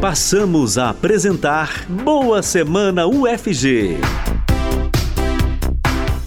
Passamos 0.00 0.78
a 0.78 0.90
apresentar 0.90 1.84
Boa 1.88 2.40
Semana 2.40 3.04
UFG. 3.08 3.96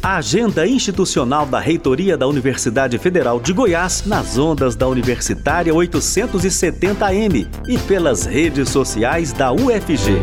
Agenda 0.03 0.67
institucional 0.67 1.45
da 1.45 1.57
Reitoria 1.57 2.17
da 2.17 2.27
Universidade 2.27 2.97
Federal 2.97 3.39
de 3.39 3.53
Goiás 3.53 4.05
nas 4.05 4.37
ondas 4.37 4.75
da 4.75 4.89
Universitária 4.89 5.73
870M 5.73 7.47
e 7.65 7.77
pelas 7.77 8.25
redes 8.25 8.67
sociais 8.67 9.31
da 9.31 9.53
UFG. 9.53 10.19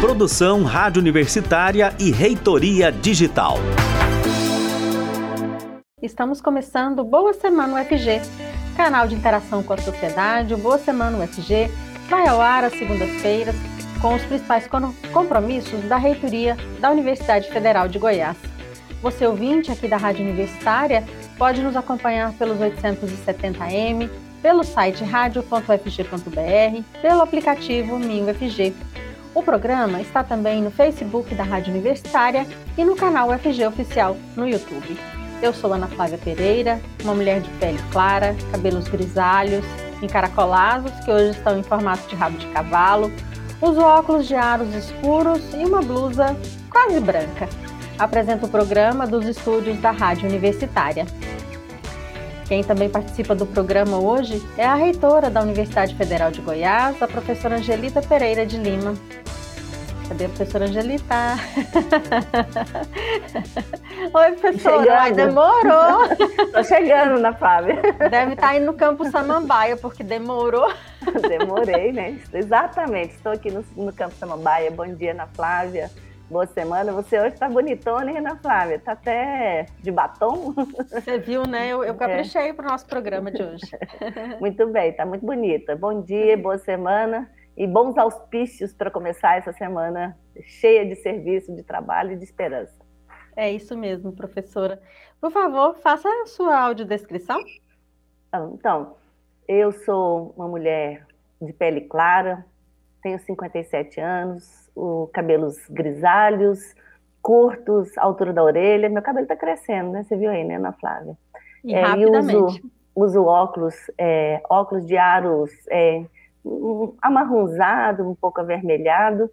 Produção 0.00 0.62
Rádio 0.62 1.00
Universitária 1.00 1.92
e 1.98 2.12
Reitoria 2.12 2.92
Digital. 2.92 3.58
Estamos 6.00 6.40
começando 6.40 7.02
Boa 7.02 7.32
Semana 7.32 7.80
UFG, 7.80 8.20
canal 8.82 9.06
de 9.06 9.14
interação 9.14 9.62
com 9.62 9.74
a 9.74 9.78
sociedade. 9.78 10.54
O 10.54 10.58
Boa 10.58 10.76
Semana 10.76 11.16
UFG 11.18 11.70
vai 12.10 12.26
ao 12.26 12.40
ar 12.40 12.64
às 12.64 12.72
segundas-feiras 12.72 13.54
com 14.00 14.12
os 14.12 14.22
principais 14.22 14.68
compromissos 15.12 15.84
da 15.84 15.96
reitoria 15.96 16.56
da 16.80 16.90
Universidade 16.90 17.48
Federal 17.48 17.86
de 17.86 18.00
Goiás. 18.00 18.36
Você 19.00 19.24
ouvinte 19.24 19.70
aqui 19.70 19.86
da 19.86 19.96
Rádio 19.96 20.24
Universitária 20.24 21.04
pode 21.38 21.62
nos 21.62 21.76
acompanhar 21.76 22.32
pelos 22.32 22.58
870M, 22.58 24.10
pelo 24.42 24.64
site 24.64 25.04
radio.fg.br, 25.04 26.82
pelo 27.00 27.22
aplicativo 27.22 28.00
MinUFG. 28.00 28.74
O 29.32 29.44
programa 29.44 30.00
está 30.00 30.24
também 30.24 30.60
no 30.60 30.72
Facebook 30.72 31.32
da 31.36 31.44
Rádio 31.44 31.72
Universitária 31.72 32.44
e 32.76 32.84
no 32.84 32.96
canal 32.96 33.30
UFG 33.30 33.64
Oficial 33.64 34.16
no 34.34 34.48
YouTube. 34.48 35.21
Eu 35.42 35.52
sou 35.52 35.72
Ana 35.72 35.88
Flávia 35.88 36.18
Pereira, 36.18 36.80
uma 37.02 37.16
mulher 37.16 37.40
de 37.40 37.50
pele 37.58 37.78
clara, 37.90 38.36
cabelos 38.52 38.86
grisalhos, 38.86 39.64
encaracolados, 40.00 40.92
que 41.04 41.10
hoje 41.10 41.30
estão 41.30 41.58
em 41.58 41.64
formato 41.64 42.08
de 42.08 42.14
rabo 42.14 42.38
de 42.38 42.46
cavalo, 42.46 43.10
uso 43.60 43.80
óculos 43.80 44.28
de 44.28 44.36
aros 44.36 44.72
escuros 44.72 45.42
e 45.52 45.64
uma 45.64 45.82
blusa 45.82 46.36
quase 46.70 47.00
branca. 47.00 47.48
Apresento 47.98 48.46
o 48.46 48.48
programa 48.48 49.04
dos 49.04 49.26
estúdios 49.26 49.80
da 49.80 49.90
Rádio 49.90 50.28
Universitária. 50.28 51.06
Quem 52.46 52.62
também 52.62 52.88
participa 52.88 53.34
do 53.34 53.44
programa 53.44 53.98
hoje 53.98 54.40
é 54.56 54.64
a 54.64 54.76
reitora 54.76 55.28
da 55.28 55.42
Universidade 55.42 55.96
Federal 55.96 56.30
de 56.30 56.40
Goiás, 56.40 57.02
a 57.02 57.08
professora 57.08 57.56
Angelita 57.56 58.00
Pereira 58.00 58.46
de 58.46 58.58
Lima. 58.58 58.94
Cadê 60.08 60.24
a 60.24 60.28
professora 60.28 60.64
Angelita? 60.66 61.14
Oi, 64.12 64.32
professora. 64.32 65.00
Ai, 65.00 65.12
demorou. 65.12 66.08
Tô 66.52 66.64
chegando, 66.64 67.20
na 67.20 67.32
Flávia. 67.32 67.80
Deve 68.10 68.32
estar 68.32 68.48
tá 68.48 68.56
indo 68.56 68.66
no 68.66 68.74
campo 68.74 69.08
Samambaia, 69.10 69.76
porque 69.76 70.02
demorou. 70.02 70.72
Demorei, 71.28 71.92
né? 71.92 72.18
Exatamente. 72.32 73.14
Estou 73.14 73.32
aqui 73.32 73.50
no, 73.50 73.64
no 73.76 73.92
campo 73.92 74.14
Samambaia. 74.14 74.70
Bom 74.70 74.86
dia, 74.94 75.12
Ana 75.12 75.26
Flávia. 75.26 75.90
Boa 76.30 76.46
semana. 76.46 76.92
Você 76.92 77.18
hoje 77.18 77.34
está 77.34 77.48
bonitona, 77.48 78.10
hein, 78.10 78.18
Ana 78.18 78.36
Flávia? 78.36 78.76
Está 78.76 78.92
até 78.92 79.66
de 79.80 79.90
batom. 79.90 80.54
Você 80.90 81.18
viu, 81.18 81.46
né? 81.46 81.68
Eu, 81.68 81.84
eu 81.84 81.94
caprichei 81.94 82.48
é. 82.48 82.52
para 82.52 82.66
o 82.66 82.70
nosso 82.70 82.86
programa 82.86 83.30
de 83.30 83.42
hoje. 83.42 83.70
Muito 84.40 84.66
bem, 84.68 84.90
está 84.90 85.04
muito 85.04 85.24
bonita. 85.24 85.76
Bom 85.76 86.00
dia, 86.00 86.36
boa 86.36 86.58
semana 86.58 87.28
e 87.56 87.66
bons 87.66 87.96
auspícios 87.98 88.72
para 88.72 88.90
começar 88.90 89.36
essa 89.36 89.52
semana 89.52 90.16
cheia 90.42 90.86
de 90.86 90.96
serviço, 90.96 91.54
de 91.54 91.62
trabalho 91.62 92.12
e 92.12 92.16
de 92.16 92.24
esperança. 92.24 92.74
É 93.36 93.50
isso 93.50 93.76
mesmo, 93.76 94.12
professora. 94.12 94.80
Por 95.20 95.30
favor, 95.30 95.76
faça 95.76 96.08
a 96.08 96.26
sua 96.26 96.58
audiodescrição. 96.58 97.40
Então, 98.54 98.96
eu 99.46 99.72
sou 99.72 100.34
uma 100.36 100.48
mulher 100.48 101.06
de 101.40 101.52
pele 101.52 101.82
clara, 101.82 102.44
tenho 103.02 103.18
57 103.18 104.00
anos, 104.00 104.70
o, 104.74 105.08
cabelos 105.12 105.56
grisalhos, 105.68 106.74
curtos, 107.20 107.96
altura 107.98 108.32
da 108.32 108.42
orelha. 108.42 108.88
Meu 108.88 109.02
cabelo 109.02 109.24
está 109.24 109.36
crescendo, 109.36 109.90
né? 109.90 110.02
Você 110.02 110.16
viu 110.16 110.30
aí, 110.30 110.44
né, 110.44 110.56
Ana 110.56 110.72
Flávia? 110.72 111.16
E 111.64 111.74
é, 111.74 111.82
rapidamente. 111.82 112.36
uso, 112.36 112.70
uso 112.94 113.24
óculos, 113.24 113.74
é, 113.98 114.42
óculos 114.48 114.86
de 114.86 114.96
aros 114.96 115.50
é, 115.70 116.04
amarronzado, 117.00 118.08
um 118.08 118.14
pouco 118.14 118.40
avermelhado, 118.40 119.30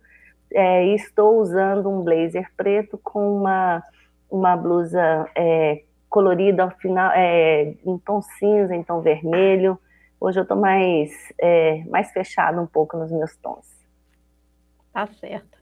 é, 0.52 0.86
e 0.86 0.96
estou 0.96 1.40
usando 1.40 1.90
um 1.90 2.04
blazer 2.04 2.50
preto 2.56 3.00
com 3.04 3.38
uma, 3.38 3.84
uma 4.30 4.56
blusa 4.56 5.30
é, 5.36 5.84
colorida 6.10 6.64
ao 6.64 6.72
final, 6.72 7.12
é, 7.14 7.76
em 7.86 7.98
tom 8.00 8.22
cinza, 8.22 8.76
em 8.76 8.84
tom 8.84 9.02
vermelho. 9.02 9.80
Hoje 10.20 10.40
eu 10.40 10.44
estou 10.44 10.58
mais, 10.58 11.12
é, 11.40 11.84
mais 11.90 12.12
fechado 12.12 12.60
um 12.60 12.68
pouco 12.68 12.98
nos 12.98 13.12
meus 13.12 13.36
tons. 13.38 13.68
Tá 14.92 15.08
certo. 15.08 15.60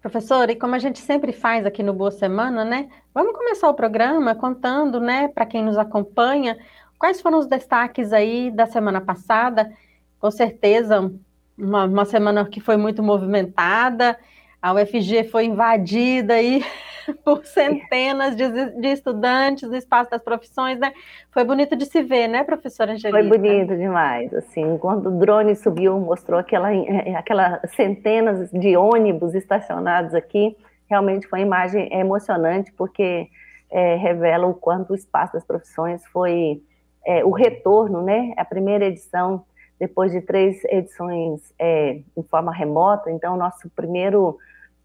Professora, 0.00 0.52
e 0.52 0.56
como 0.56 0.74
a 0.74 0.78
gente 0.78 0.98
sempre 1.00 1.32
faz 1.32 1.64
aqui 1.64 1.82
no 1.82 1.94
Boa 1.94 2.10
Semana, 2.10 2.64
né? 2.64 2.88
Vamos 3.14 3.32
começar 3.32 3.68
o 3.68 3.74
programa 3.74 4.34
contando, 4.34 5.00
né, 5.00 5.28
para 5.28 5.46
quem 5.46 5.64
nos 5.64 5.78
acompanha, 5.78 6.56
quais 6.98 7.20
foram 7.20 7.38
os 7.38 7.46
destaques 7.46 8.12
aí 8.12 8.50
da 8.50 8.66
semana 8.66 9.00
passada 9.00 9.72
com 10.20 10.30
certeza, 10.30 11.12
uma, 11.56 11.84
uma 11.84 12.04
semana 12.04 12.44
que 12.44 12.60
foi 12.60 12.76
muito 12.76 13.02
movimentada. 13.02 14.18
A 14.60 14.72
UFG 14.72 15.24
foi 15.24 15.44
invadida 15.44 16.34
aí 16.34 16.64
por 17.24 17.44
centenas 17.44 18.36
de, 18.36 18.48
de, 18.80 18.88
estudantes 18.88 19.68
do 19.68 19.76
espaço 19.76 20.10
das 20.10 20.22
profissões, 20.22 20.78
né? 20.78 20.92
Foi 21.30 21.44
bonito 21.44 21.76
de 21.76 21.86
se 21.86 22.02
ver, 22.02 22.28
né, 22.28 22.42
professora 22.42 22.92
Angelina? 22.92 23.28
Foi 23.28 23.38
bonito 23.38 23.76
demais, 23.76 24.32
assim, 24.34 24.76
quando 24.78 25.08
o 25.08 25.18
drone 25.18 25.54
subiu, 25.54 25.98
mostrou 26.00 26.38
aquela, 26.38 26.74
é, 26.74 27.14
aquela 27.14 27.60
centenas 27.74 28.50
de 28.50 28.76
ônibus 28.76 29.34
estacionados 29.34 30.14
aqui, 30.14 30.56
realmente 30.88 31.26
foi 31.26 31.40
uma 31.40 31.46
imagem 31.46 31.88
emocionante, 31.92 32.72
porque 32.72 33.28
é, 33.70 33.96
revela 33.96 34.46
o 34.46 34.54
quanto 34.54 34.92
o 34.92 34.96
espaço 34.96 35.34
das 35.34 35.44
profissões 35.44 36.04
foi 36.06 36.62
é, 37.04 37.24
o 37.24 37.30
retorno, 37.30 38.02
né? 38.02 38.32
A 38.36 38.44
primeira 38.44 38.86
edição 38.86 39.44
depois 39.78 40.12
de 40.12 40.20
três 40.20 40.64
edições 40.64 41.40
é, 41.58 42.00
em 42.16 42.22
forma 42.22 42.52
remota. 42.52 43.10
Então, 43.10 43.36
nosso 43.36 43.68
primeiro, 43.70 44.38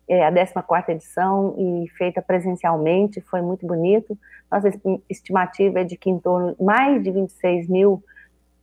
é, 0.08 0.26
a 0.26 0.32
14 0.32 0.92
edição, 0.92 1.56
e 1.58 1.90
feita 1.98 2.22
presencialmente, 2.22 3.22
foi 3.22 3.42
muito 3.42 3.66
bonito. 3.66 4.18
Nossa 4.52 4.70
estimativa 5.10 5.80
é 5.80 5.84
de 5.84 5.96
que 5.96 6.10
em 6.10 6.20
torno 6.20 6.56
de 6.56 6.64
mais 6.64 7.02
de 7.02 7.12
26 7.12 7.70
mil 7.70 8.04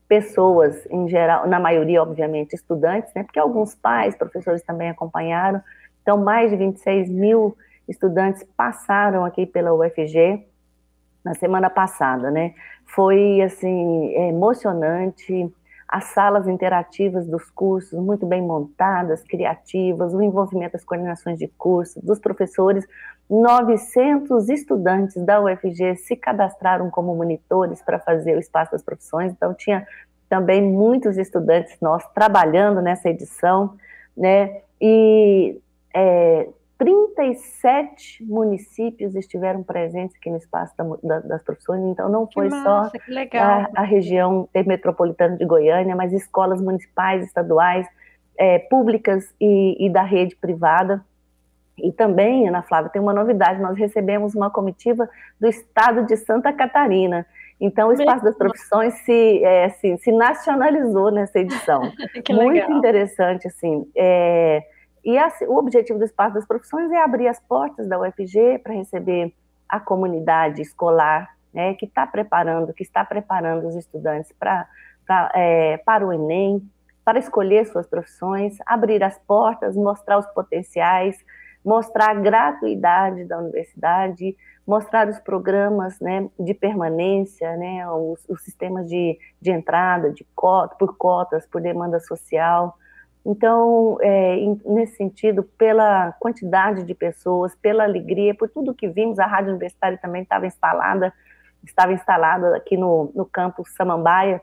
pessoas, 0.07 0.87
em 0.91 1.09
geral, 1.09 1.47
na 1.47 1.61
maioria, 1.61 2.03
obviamente, 2.03 2.55
estudantes, 2.55 3.13
né, 3.15 3.23
porque 3.23 3.39
alguns 3.39 3.75
pais, 3.75 4.17
professores 4.17 4.63
também 4.63 4.89
acompanharam. 4.89 5.63
Então, 6.03 6.17
mais 6.17 6.51
de 6.51 6.57
26 6.57 7.11
mil 7.11 7.57
estudantes 7.87 8.43
passaram 8.57 9.25
aqui 9.25 9.45
pela 9.47 9.73
UFG 9.75 10.47
na 11.25 11.35
semana 11.35 11.69
passada, 11.69 12.31
né? 12.31 12.55
Foi, 12.87 13.43
assim, 13.43 14.15
emocionante, 14.15 15.53
as 15.89 16.05
salas 16.05 16.47
interativas 16.47 17.27
dos 17.27 17.49
cursos 17.51 17.99
muito 17.99 18.27
bem 18.27 18.43
montadas, 18.43 19.23
criativas, 19.23 20.13
o 20.13 20.21
envolvimento 20.21 20.73
das 20.73 20.85
coordenações 20.85 21.39
de 21.39 21.49
curso, 21.49 21.99
dos 22.05 22.19
professores. 22.19 22.87
900 23.29 24.49
estudantes 24.51 25.23
da 25.25 25.41
UFG 25.41 25.97
se 25.97 26.15
cadastraram 26.15 26.91
como 26.91 27.15
monitores 27.15 27.83
para 27.83 27.99
fazer 27.99 28.37
o 28.37 28.39
Espaço 28.39 28.73
das 28.73 28.83
Profissões, 28.83 29.33
então 29.33 29.55
tinha 29.55 29.87
também 30.29 30.63
muitos 30.63 31.17
estudantes 31.17 31.77
nós 31.81 32.07
trabalhando 32.15 32.83
nessa 32.83 33.09
edição, 33.09 33.75
né? 34.15 34.61
E 34.81 35.59
é, 35.95 36.49
37 36.79 38.25
municípios 38.25 39.17
estiveram 39.17 39.65
presentes 39.65 40.17
aqui 40.17 40.31
no 40.31 40.37
espaço 40.37 40.73
da, 40.77 40.85
da, 41.03 41.19
das 41.27 41.43
profissões, 41.43 41.83
então 41.83 42.09
não 42.09 42.29
foi 42.33 42.49
massa, 42.49 42.93
só 42.93 43.37
a, 43.37 43.69
a, 43.75 43.83
região 43.83 44.49
metropolitana 44.55 45.37
de 45.37 45.45
Goiânia, 45.45 45.97
mas 45.97 46.13
escolas 46.13 46.61
municipais, 46.61 47.27
estaduais, 47.27 47.85
é, 48.39 48.61
públicas 48.61 49.29
e, 49.41 49.87
e, 49.87 49.91
da 49.91 50.03
rede 50.03 50.37
privada. 50.37 51.05
E 51.77 51.91
também, 51.91 52.49
Ana 52.49 52.63
Flávia, 52.63 52.91
tem 52.91 53.03
uma 53.03 53.13
novidade: 53.13 53.61
nós 53.61 53.77
recebemos 53.77 54.37
uma 54.37 54.49
comitiva 54.49 55.09
do 55.41 55.49
estado 55.49 56.07
de 56.07 56.17
Santa 56.17 56.53
Catarina. 56.53 57.27
Então, 57.61 57.89
o 57.89 57.93
Espaço 57.93 58.25
das 58.25 58.37
Profissões 58.37 58.95
se, 59.01 59.43
é, 59.43 59.65
assim, 59.65 59.97
se 59.97 60.13
nacionalizou 60.13 61.11
nessa 61.11 61.41
edição. 61.41 61.81
Muito 62.31 62.53
legal. 62.53 62.71
interessante, 62.71 63.49
assim. 63.49 63.85
É, 63.97 64.63
e 65.09 65.47
o 65.47 65.57
objetivo 65.57 65.99
do 65.99 66.05
Espaço 66.05 66.35
das 66.35 66.47
Profissões 66.47 66.93
é 66.93 66.99
abrir 66.99 67.29
as 67.29 67.41
portas 67.41 67.89
da 67.89 67.99
UFG 67.99 68.59
para 68.63 68.75
receber 68.75 69.33
a 69.67 69.81
comunidade 69.81 70.61
escolar, 70.61 71.35
né, 71.51 71.73
que 71.73 71.87
está 71.87 72.07
preparando, 72.07 72.75
que 72.75 72.83
está 72.83 73.03
preparando 73.03 73.67
os 73.67 73.75
estudantes 73.75 74.31
pra, 74.39 74.69
pra 75.07 75.33
é, 75.35 75.79
para 75.79 76.07
o 76.07 76.13
Enem, 76.13 76.63
para 77.07 77.19
escolher 77.19 77.67
suas 77.67 77.87
profissões, 77.87 78.59
abrir 78.67 79.03
as 79.03 79.19
portas, 79.21 79.75
mostrar 79.75 80.19
os 80.19 80.27
potenciais, 80.27 81.17
mostrar 81.65 82.11
a 82.11 82.15
gratuidade 82.15 83.25
da 83.25 83.39
universidade, 83.39 84.37
mostrar 84.67 85.09
os 85.09 85.19
programas 85.19 85.99
né, 86.01 86.29
de 86.39 86.53
permanência, 86.53 87.57
né, 87.57 87.91
os, 87.91 88.23
os 88.29 88.43
sistemas 88.43 88.87
de, 88.87 89.19
de 89.41 89.51
entrada, 89.51 90.13
de 90.13 90.27
cota, 90.35 90.77
por 90.79 90.99
cotas, 90.99 91.47
por 91.47 91.63
demanda 91.63 91.99
social. 91.99 92.77
Então, 93.31 93.99
é, 94.01 94.37
nesse 94.65 94.97
sentido, 94.97 95.43
pela 95.43 96.13
quantidade 96.13 96.83
de 96.83 96.95
pessoas, 96.95 97.55
pela 97.55 97.85
alegria, 97.85 98.35
por 98.35 98.49
tudo 98.49 98.75
que 98.75 98.89
vimos, 98.89 99.19
a 99.19 99.27
Rádio 99.27 99.51
Universitária 99.51 99.99
também 99.99 100.23
estava 100.23 100.47
instalada, 100.47 101.13
estava 101.63 101.93
instalada 101.93 102.57
aqui 102.57 102.75
no, 102.75 103.13
no 103.15 103.27
campus 103.27 103.75
Samambaia. 103.75 104.41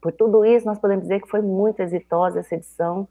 Por 0.00 0.12
tudo 0.12 0.46
isso, 0.46 0.64
nós 0.64 0.78
podemos 0.78 1.02
dizer 1.02 1.20
que 1.20 1.28
foi 1.28 1.42
muito 1.42 1.80
exitosa 1.80 2.40
essa 2.40 2.54
edição. 2.54 3.06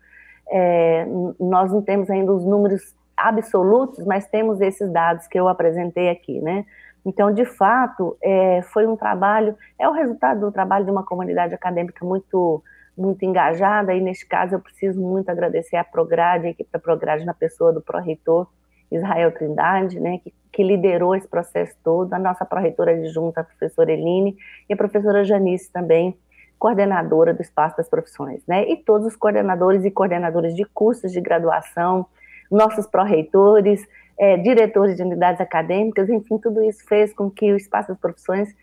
É, 0.50 1.06
nós 1.40 1.72
não 1.72 1.84
temos 1.84 2.10
ainda 2.10 2.34
os 2.34 2.44
números 2.44 2.96
absolutos, 3.16 4.04
mas 4.08 4.28
temos 4.28 4.60
esses 4.60 4.92
dados 4.92 5.28
que 5.28 5.40
eu 5.40 5.48
apresentei 5.48 6.10
aqui, 6.10 6.42
né? 6.42 6.66
Então, 7.06 7.32
de 7.32 7.46
fato, 7.46 8.18
é, 8.24 8.64
foi 8.74 8.88
um 8.88 8.96
trabalho, 8.96 9.56
é 9.78 9.88
o 9.88 9.92
resultado 9.92 10.40
do 10.40 10.52
trabalho 10.52 10.86
de 10.86 10.90
uma 10.90 11.04
comunidade 11.04 11.54
acadêmica 11.54 12.04
muito 12.04 12.64
muito 13.00 13.24
engajada, 13.24 13.94
e 13.94 14.02
neste 14.02 14.26
caso 14.26 14.56
eu 14.56 14.60
preciso 14.60 15.00
muito 15.00 15.30
agradecer 15.30 15.78
a 15.78 15.84
Prograde, 15.84 16.48
a 16.48 16.50
equipe 16.50 16.70
da 16.72 16.80
Prograde, 16.80 17.26
na 17.26 17.34
pessoa 17.34 17.72
do 17.72 17.82
pró-reitor 17.82 18.48
Israel 18.92 19.32
Trindade, 19.32 20.00
né, 20.00 20.20
que, 20.24 20.34
que, 20.52 20.64
liderou 20.64 21.16
esse 21.16 21.28
processo 21.28 21.76
todo, 21.84 22.12
a 22.14 22.20
nossa 22.20 22.44
pró-reitora 22.44 22.92
adjunta, 22.92 23.42
a 23.42 23.44
professora 23.44 23.92
Eline, 23.92 24.36
e 24.68 24.74
a 24.74 24.78
professora 24.78 25.24
Janice 25.24 25.72
também, 25.72 26.18
coordenadora 26.58 27.34
do 27.34 27.42
Espaço 27.42 27.78
das 27.78 27.88
Profissões, 27.88 28.42
né, 28.48 28.68
e 28.68 28.76
todos 28.78 29.08
os 29.08 29.16
coordenadores 29.16 29.86
e 29.86 29.92
coordenadoras 29.92 30.56
de 30.56 30.66
cursos 30.66 31.12
de 31.12 31.22
graduação, 31.22 32.06
nossos 32.52 32.88
pró-reitores, 32.88 33.88
é, 34.18 34.36
diretores 34.36 34.98
de 34.98 35.04
unidades 35.04 35.40
acadêmicas, 35.40 36.10
enfim, 36.10 36.38
tudo 36.38 36.62
isso 36.64 36.84
fez 36.86 37.14
com 37.14 37.30
que 37.30 37.54
o 37.54 37.56
Espaço 37.56 37.90
das 37.90 38.00
Profissões 38.00 38.54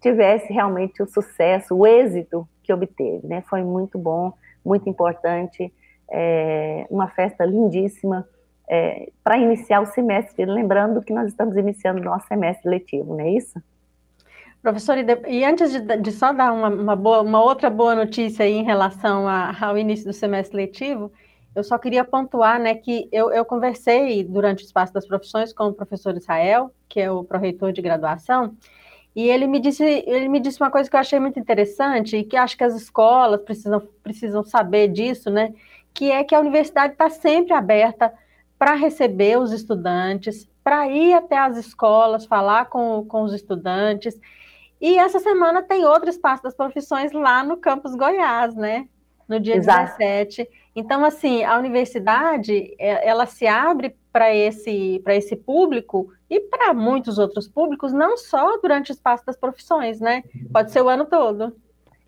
tivesse 0.00 0.52
realmente 0.52 1.02
o 1.02 1.06
sucesso, 1.06 1.74
o 1.74 1.86
êxito 1.86 2.48
que 2.62 2.72
obteve, 2.72 3.26
né? 3.26 3.42
Foi 3.42 3.62
muito 3.62 3.98
bom, 3.98 4.32
muito 4.64 4.88
importante, 4.88 5.72
é, 6.10 6.86
uma 6.90 7.08
festa 7.08 7.44
lindíssima 7.44 8.26
é, 8.68 9.10
para 9.22 9.38
iniciar 9.38 9.80
o 9.80 9.86
semestre, 9.86 10.44
lembrando 10.44 11.02
que 11.02 11.12
nós 11.12 11.28
estamos 11.28 11.56
iniciando 11.56 12.00
o 12.00 12.04
nosso 12.04 12.26
semestre 12.26 12.68
letivo, 12.68 13.14
não 13.14 13.24
é 13.24 13.30
isso? 13.30 13.62
Professor, 14.60 14.96
e, 15.28 15.44
antes 15.44 15.70
de, 15.70 15.96
de 15.98 16.10
só 16.10 16.32
dar 16.32 16.52
uma, 16.52 16.68
uma, 16.68 16.96
boa, 16.96 17.20
uma 17.22 17.40
outra 17.40 17.70
boa 17.70 17.94
notícia 17.94 18.44
aí 18.44 18.52
em 18.52 18.64
relação 18.64 19.28
a, 19.28 19.54
ao 19.60 19.78
início 19.78 20.06
do 20.06 20.12
semestre 20.12 20.56
letivo, 20.56 21.12
eu 21.54 21.62
só 21.62 21.78
queria 21.78 22.04
pontuar, 22.04 22.58
né, 22.58 22.74
que 22.74 23.08
eu, 23.12 23.30
eu 23.30 23.44
conversei 23.44 24.24
durante 24.24 24.64
o 24.64 24.66
Espaço 24.66 24.92
das 24.92 25.06
Profissões 25.06 25.52
com 25.52 25.68
o 25.68 25.72
professor 25.72 26.16
Israel, 26.16 26.72
que 26.88 27.00
é 27.00 27.10
o 27.10 27.22
pró-reitor 27.22 27.72
de 27.72 27.80
graduação, 27.80 28.56
e 29.16 29.30
ele 29.30 29.46
me 29.46 29.58
disse, 29.58 29.82
ele 29.82 30.28
me 30.28 30.38
disse 30.38 30.60
uma 30.60 30.70
coisa 30.70 30.90
que 30.90 30.94
eu 30.94 31.00
achei 31.00 31.18
muito 31.18 31.40
interessante 31.40 32.18
e 32.18 32.22
que 32.22 32.36
acho 32.36 32.54
que 32.54 32.62
as 32.62 32.74
escolas 32.74 33.40
precisam, 33.40 33.80
precisam 34.02 34.44
saber 34.44 34.88
disso, 34.88 35.30
né? 35.30 35.54
Que 35.94 36.10
é 36.10 36.22
que 36.22 36.34
a 36.34 36.38
universidade 36.38 36.92
está 36.92 37.08
sempre 37.08 37.54
aberta 37.54 38.12
para 38.58 38.74
receber 38.74 39.38
os 39.38 39.52
estudantes, 39.52 40.46
para 40.62 40.86
ir 40.90 41.14
até 41.14 41.38
as 41.38 41.56
escolas, 41.56 42.26
falar 42.26 42.66
com, 42.66 43.06
com 43.08 43.22
os 43.22 43.32
estudantes. 43.32 44.20
E 44.78 44.98
essa 44.98 45.18
semana 45.18 45.62
tem 45.62 45.86
outro 45.86 46.10
espaço 46.10 46.42
das 46.42 46.54
profissões 46.54 47.10
lá 47.12 47.42
no 47.42 47.56
campus 47.56 47.94
Goiás, 47.94 48.54
né? 48.54 48.86
No 49.26 49.40
dia 49.40 49.56
Exato. 49.56 49.96
17. 49.96 50.46
Então, 50.74 51.02
assim, 51.02 51.42
a 51.42 51.56
universidade, 51.56 52.74
é, 52.78 53.08
ela 53.08 53.24
se 53.24 53.46
abre 53.46 53.96
para 54.16 54.34
esse, 54.34 55.02
esse 55.08 55.36
público 55.36 56.10
e 56.30 56.40
para 56.40 56.72
muitos 56.72 57.18
outros 57.18 57.46
públicos, 57.46 57.92
não 57.92 58.16
só 58.16 58.56
durante 58.62 58.90
o 58.90 58.94
espaço 58.94 59.26
das 59.26 59.36
profissões, 59.36 60.00
né? 60.00 60.24
Pode 60.50 60.72
ser 60.72 60.80
o 60.80 60.88
ano 60.88 61.04
todo. 61.04 61.54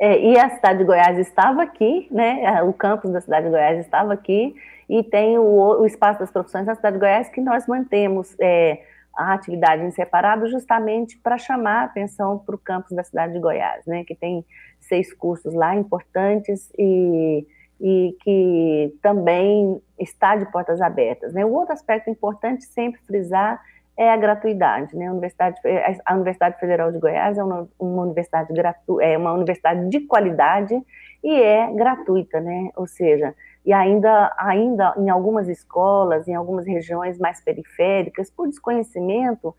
É, 0.00 0.18
e 0.18 0.38
a 0.38 0.48
cidade 0.48 0.78
de 0.78 0.84
Goiás 0.86 1.18
estava 1.18 1.62
aqui, 1.62 2.08
né? 2.10 2.62
O 2.62 2.72
campus 2.72 3.10
da 3.10 3.20
cidade 3.20 3.44
de 3.44 3.50
Goiás 3.50 3.78
estava 3.80 4.14
aqui, 4.14 4.54
e 4.88 5.02
tem 5.02 5.36
o, 5.36 5.42
o 5.42 5.84
espaço 5.84 6.20
das 6.20 6.30
profissões 6.30 6.64
na 6.64 6.74
cidade 6.74 6.94
de 6.94 7.00
Goiás 7.00 7.28
que 7.28 7.42
nós 7.42 7.66
mantemos 7.66 8.34
é, 8.40 8.80
a 9.14 9.34
atividade 9.34 9.84
em 9.84 9.90
separado 9.90 10.48
justamente 10.48 11.18
para 11.18 11.36
chamar 11.36 11.82
a 11.82 11.84
atenção 11.84 12.38
para 12.38 12.54
o 12.54 12.58
campus 12.58 12.92
da 12.92 13.04
cidade 13.04 13.34
de 13.34 13.38
Goiás, 13.38 13.84
né? 13.84 14.02
Que 14.02 14.14
tem 14.14 14.46
seis 14.80 15.12
cursos 15.12 15.52
lá 15.52 15.76
importantes 15.76 16.72
e 16.78 17.46
e 17.80 18.16
que 18.22 18.94
também 19.02 19.80
está 19.98 20.36
de 20.36 20.50
portas 20.50 20.80
abertas. 20.80 21.32
Né? 21.32 21.44
O 21.44 21.52
outro 21.52 21.72
aspecto 21.72 22.10
importante 22.10 22.64
sempre 22.64 23.00
frisar 23.06 23.60
é 23.96 24.10
a 24.10 24.16
gratuidade. 24.16 24.96
Né? 24.96 25.06
A, 25.06 25.12
Universidade, 25.12 25.60
a 26.04 26.14
Universidade 26.14 26.58
Federal 26.58 26.92
de 26.92 26.98
Goiás 26.98 27.36
é 27.38 27.44
uma, 27.44 27.68
uma, 27.78 28.02
universidade 28.02 28.52
gratu, 28.52 29.00
é 29.00 29.16
uma 29.16 29.32
universidade 29.32 29.88
de 29.88 30.00
qualidade 30.00 30.74
e 31.22 31.34
é 31.34 31.72
gratuita, 31.72 32.40
né? 32.40 32.70
ou 32.76 32.86
seja, 32.86 33.34
e 33.66 33.72
ainda, 33.72 34.34
ainda 34.38 34.94
em 34.96 35.10
algumas 35.10 35.48
escolas, 35.48 36.26
em 36.28 36.34
algumas 36.34 36.66
regiões 36.66 37.18
mais 37.18 37.40
periféricas, 37.40 38.30
por 38.30 38.48
desconhecimento, 38.48 39.54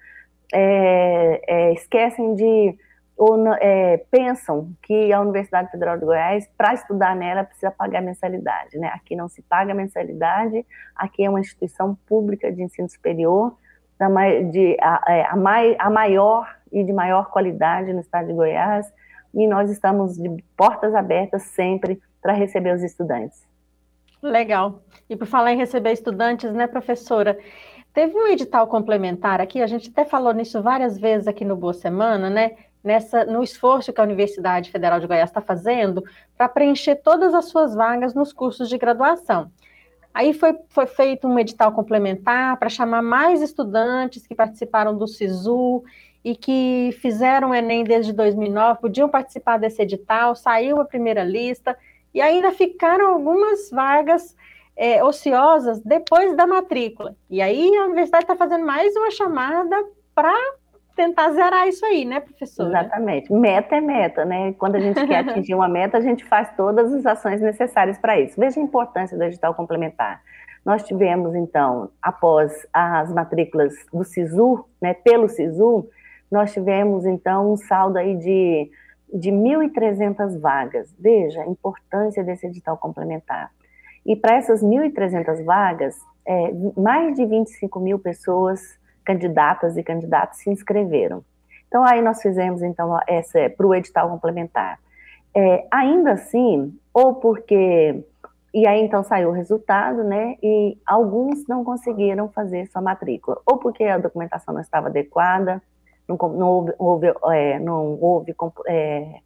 é, 0.53 1.41
é, 1.47 1.73
esquecem 1.73 2.33
de 2.33 2.77
ou 3.19 3.53
é, 3.55 3.97
pensam 4.09 4.71
que 4.81 5.11
a 5.11 5.19
Universidade 5.19 5.69
Federal 5.69 5.97
de 5.97 6.05
Goiás, 6.05 6.49
para 6.57 6.73
estudar 6.73 7.13
nela, 7.17 7.43
precisa 7.43 7.69
pagar 7.69 8.01
mensalidade. 8.01 8.77
Né? 8.77 8.87
Aqui 8.95 9.13
não 9.13 9.27
se 9.27 9.41
paga 9.41 9.73
mensalidade, 9.73 10.65
aqui 10.95 11.25
é 11.25 11.29
uma 11.29 11.41
instituição 11.41 11.97
pública 12.07 12.49
de 12.49 12.63
ensino 12.63 12.87
superior, 12.87 13.57
da, 13.99 14.07
de, 14.49 14.77
a, 14.81 15.03
é, 15.09 15.21
a, 15.23 15.33
a 15.79 15.89
maior 15.89 16.47
e 16.71 16.81
de 16.81 16.93
maior 16.93 17.29
qualidade 17.29 17.91
no 17.91 17.99
estado 17.99 18.27
de 18.27 18.33
Goiás, 18.33 18.89
e 19.33 19.45
nós 19.47 19.69
estamos 19.69 20.15
de 20.15 20.41
portas 20.55 20.95
abertas 20.95 21.43
sempre 21.43 22.01
para 22.21 22.31
receber 22.31 22.73
os 22.73 22.83
estudantes. 22.83 23.45
Legal. 24.23 24.81
E 25.09 25.17
por 25.17 25.27
falar 25.27 25.51
em 25.51 25.57
receber 25.57 25.91
estudantes, 25.91 26.53
né, 26.53 26.67
professora? 26.67 27.37
Teve 27.93 28.15
um 28.15 28.27
edital 28.27 28.65
complementar 28.67 29.41
aqui, 29.41 29.61
a 29.61 29.67
gente 29.67 29.89
até 29.89 30.05
falou 30.05 30.31
nisso 30.31 30.61
várias 30.61 30.97
vezes 30.97 31.27
aqui 31.27 31.43
no 31.43 31.57
Boa 31.57 31.73
Semana, 31.73 32.29
né? 32.29 32.55
Nessa, 32.83 33.25
no 33.25 33.43
esforço 33.43 33.91
que 33.91 33.99
a 33.99 34.03
Universidade 34.03 34.71
Federal 34.71 34.99
de 34.99 35.07
Goiás 35.07 35.29
está 35.29 35.41
fazendo 35.41 36.03
para 36.37 36.49
preencher 36.49 36.95
todas 36.95 37.33
as 37.33 37.45
suas 37.45 37.75
vagas 37.75 38.13
nos 38.13 38.31
cursos 38.31 38.69
de 38.69 38.77
graduação. 38.77 39.51
Aí 40.13 40.33
foi, 40.33 40.57
foi 40.69 40.87
feito 40.87 41.27
um 41.27 41.37
edital 41.37 41.71
complementar 41.71 42.57
para 42.57 42.69
chamar 42.69 43.01
mais 43.01 43.41
estudantes 43.41 44.25
que 44.25 44.33
participaram 44.33 44.97
do 44.97 45.07
SISU 45.07 45.83
e 46.23 46.35
que 46.35 46.97
fizeram 46.99 47.51
o 47.51 47.55
Enem 47.55 47.83
desde 47.83 48.11
2009, 48.11 48.81
podiam 48.81 49.07
participar 49.07 49.57
desse 49.57 49.81
edital, 49.81 50.35
saiu 50.35 50.81
a 50.81 50.85
primeira 50.85 51.23
lista, 51.23 51.77
e 52.13 52.21
ainda 52.21 52.51
ficaram 52.51 53.07
algumas 53.13 53.69
vagas 53.69 54.35
é, 54.75 55.03
ociosas 55.03 55.79
depois 55.81 56.35
da 56.35 56.47
matrícula. 56.47 57.15
E 57.29 57.41
aí 57.41 57.75
a 57.77 57.85
universidade 57.85 58.23
está 58.23 58.35
fazendo 58.35 58.65
mais 58.65 58.95
uma 58.95 59.11
chamada 59.11 59.75
para 60.13 60.33
tentar 60.99 61.31
zerar 61.31 61.65
isso 61.65 61.85
aí, 61.85 62.03
né, 62.03 62.19
professor? 62.19 62.67
Exatamente. 62.67 63.31
Meta 63.31 63.77
é 63.77 63.79
meta, 63.79 64.25
né? 64.25 64.51
Quando 64.57 64.75
a 64.75 64.79
gente 64.81 65.07
quer 65.07 65.19
atingir 65.29 65.55
uma 65.55 65.69
meta, 65.69 65.97
a 65.97 66.01
gente 66.01 66.25
faz 66.25 66.53
todas 66.57 66.93
as 66.93 67.05
ações 67.05 67.39
necessárias 67.39 67.97
para 67.97 68.19
isso. 68.19 68.37
Veja 68.37 68.59
a 68.59 68.63
importância 68.63 69.17
do 69.17 69.23
digital 69.23 69.55
complementar. 69.55 70.21
Nós 70.65 70.83
tivemos, 70.83 71.33
então, 71.35 71.89
após 72.01 72.67
as 72.73 73.13
matrículas 73.13 73.73
do 73.93 74.03
SISU, 74.03 74.65
né, 74.81 74.93
pelo 74.93 75.29
SISU, 75.29 75.87
nós 76.29 76.51
tivemos, 76.51 77.05
então, 77.05 77.53
um 77.53 77.55
saldo 77.55 77.97
aí 77.97 78.17
de, 78.17 78.69
de 79.13 79.31
1.300 79.31 80.37
vagas. 80.37 80.93
Veja 80.99 81.43
a 81.43 81.47
importância 81.47 82.21
desse 82.25 82.45
edital 82.45 82.77
complementar. 82.77 83.51
E 84.05 84.17
para 84.17 84.35
essas 84.35 84.61
1.300 84.61 85.45
vagas, 85.45 85.95
é, 86.27 86.51
mais 86.75 87.15
de 87.15 87.25
25 87.25 87.79
mil 87.79 87.97
pessoas 87.97 88.77
candidatas 89.05 89.77
e 89.77 89.83
candidatos 89.83 90.39
se 90.39 90.49
inscreveram. 90.49 91.23
Então, 91.67 91.83
aí 91.85 92.01
nós 92.01 92.21
fizemos, 92.21 92.61
então, 92.63 92.99
essa 93.07 93.49
para 93.49 93.67
o 93.67 93.75
edital 93.75 94.09
complementar. 94.09 94.79
É, 95.35 95.67
ainda 95.71 96.13
assim, 96.13 96.75
ou 96.93 97.15
porque. 97.15 98.03
E 98.51 98.67
aí, 98.67 98.81
então, 98.81 99.03
saiu 99.03 99.29
o 99.29 99.33
resultado, 99.33 100.03
né? 100.03 100.35
E 100.41 100.75
alguns 100.85 101.47
não 101.47 101.63
conseguiram 101.63 102.27
fazer 102.29 102.65
sua 102.67 102.81
matrícula, 102.81 103.39
ou 103.45 103.57
porque 103.57 103.83
a 103.83 103.99
documentação 103.99 104.53
não 104.53 104.61
estava 104.61 104.87
adequada, 104.87 105.61
não, 106.07 106.17
não 106.29 106.47
houve, 106.47 106.73
houve 106.79 107.13
é, 107.31 107.59
não 107.59 107.99
houve 108.01 108.35
é, 108.67 108.73
é, 108.73 109.19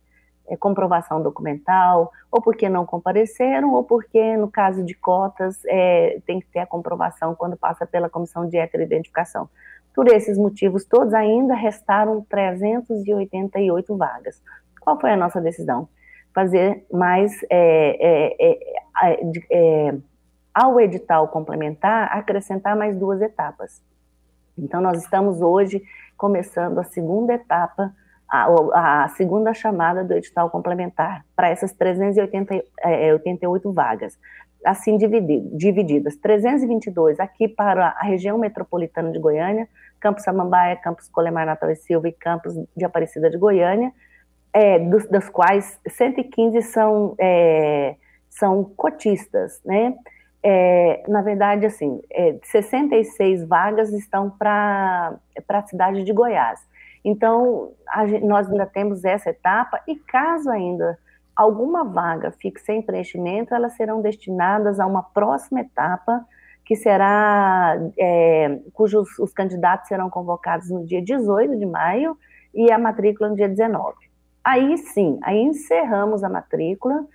comprovação 0.60 1.22
documental, 1.22 2.12
ou 2.32 2.42
porque 2.42 2.68
não 2.68 2.86
compareceram, 2.86 3.74
ou 3.74 3.84
porque, 3.84 4.36
no 4.38 4.50
caso 4.50 4.84
de 4.84 4.94
cotas, 4.94 5.64
é, 5.66 6.20
tem 6.26 6.40
que 6.40 6.48
ter 6.48 6.60
a 6.60 6.66
comprovação 6.66 7.34
quando 7.36 7.56
passa 7.56 7.86
pela 7.86 8.10
comissão 8.10 8.48
de 8.48 8.58
heteroidentificação. 8.58 9.50
Por 9.94 10.08
esses 10.08 10.38
motivos 10.38 10.86
todos, 10.86 11.14
ainda 11.14 11.54
restaram 11.54 12.22
388 12.22 13.96
vagas. 13.96 14.42
Qual 14.82 15.00
foi 15.00 15.12
a 15.12 15.18
nossa 15.18 15.40
decisão? 15.40 15.88
Fazer 16.34 16.86
mais, 16.92 17.32
é, 17.50 17.98
é, 18.00 18.52
é, 18.52 19.20
é, 19.52 19.96
ao 20.54 20.80
edital 20.80 21.28
complementar, 21.28 22.10
acrescentar 22.12 22.76
mais 22.76 22.98
duas 22.98 23.22
etapas. 23.22 23.82
Então, 24.58 24.82
nós 24.82 25.02
estamos 25.02 25.42
hoje 25.42 25.82
começando 26.18 26.80
a 26.80 26.84
segunda 26.84 27.34
etapa, 27.34 27.94
a, 28.34 29.04
a 29.04 29.08
segunda 29.10 29.54
chamada 29.54 30.04
do 30.04 30.12
edital 30.14 30.50
complementar, 30.50 31.24
para 31.36 31.50
essas 31.50 31.72
388 31.72 33.70
é, 33.70 33.72
vagas, 33.72 34.18
assim 34.66 34.98
dividido, 34.98 35.56
divididas. 35.56 36.16
322 36.16 37.20
aqui 37.20 37.48
para 37.48 37.90
a 37.90 38.04
região 38.04 38.40
metropolitana 38.40 39.12
de 39.12 39.20
Goiânia, 39.20 39.70
Campos 40.00 40.24
Samambaia, 40.24 40.76
Campos 40.78 41.08
Colemar 41.10 41.46
Natal 41.46 41.70
e 41.70 41.76
Silva 41.76 42.08
e 42.08 42.12
Campos 42.12 42.56
de 42.76 42.84
Aparecida 42.84 43.30
de 43.30 43.38
Goiânia, 43.38 43.94
é, 44.52 44.80
dos, 44.80 45.08
das 45.08 45.30
quais 45.30 45.80
115 45.88 46.60
são, 46.64 47.16
é, 47.20 47.96
são 48.30 48.64
cotistas, 48.64 49.62
né? 49.64 49.94
É, 50.46 51.04
na 51.08 51.22
verdade, 51.22 51.68
assim, 51.68 52.02
é, 52.12 52.36
66 52.44 53.48
vagas 53.48 53.94
estão 53.94 54.30
para 54.30 55.18
a 55.48 55.62
cidade 55.68 56.04
de 56.04 56.12
Goiás. 56.12 56.60
Então, 57.04 57.74
a, 57.88 58.06
nós 58.22 58.50
ainda 58.50 58.66
temos 58.66 59.04
essa 59.04 59.30
etapa, 59.30 59.82
e 59.88 59.96
caso 59.96 60.50
ainda 60.50 60.98
alguma 61.36 61.84
vaga 61.84 62.32
fique 62.32 62.62
sem 62.62 62.82
preenchimento, 62.82 63.54
elas 63.54 63.74
serão 63.74 64.02
destinadas 64.02 64.80
a 64.80 64.86
uma 64.86 65.04
próxima 65.04 65.62
etapa, 65.62 66.26
que 66.64 66.76
será, 66.76 67.76
é, 67.98 68.60
cujos 68.74 69.20
os 69.20 69.34
candidatos 69.34 69.88
serão 69.88 70.10
convocados 70.10 70.70
no 70.70 70.86
dia 70.86 71.02
18 71.02 71.58
de 71.58 71.66
maio 71.66 72.18
e 72.54 72.72
a 72.72 72.78
matrícula 72.78 73.30
no 73.30 73.36
dia 73.36 73.50
19. 73.50 73.96
Aí 74.44 74.78
sim, 74.78 75.20
aí 75.24 75.42
encerramos 75.42 76.24
a 76.24 76.30
matrícula 76.30 77.06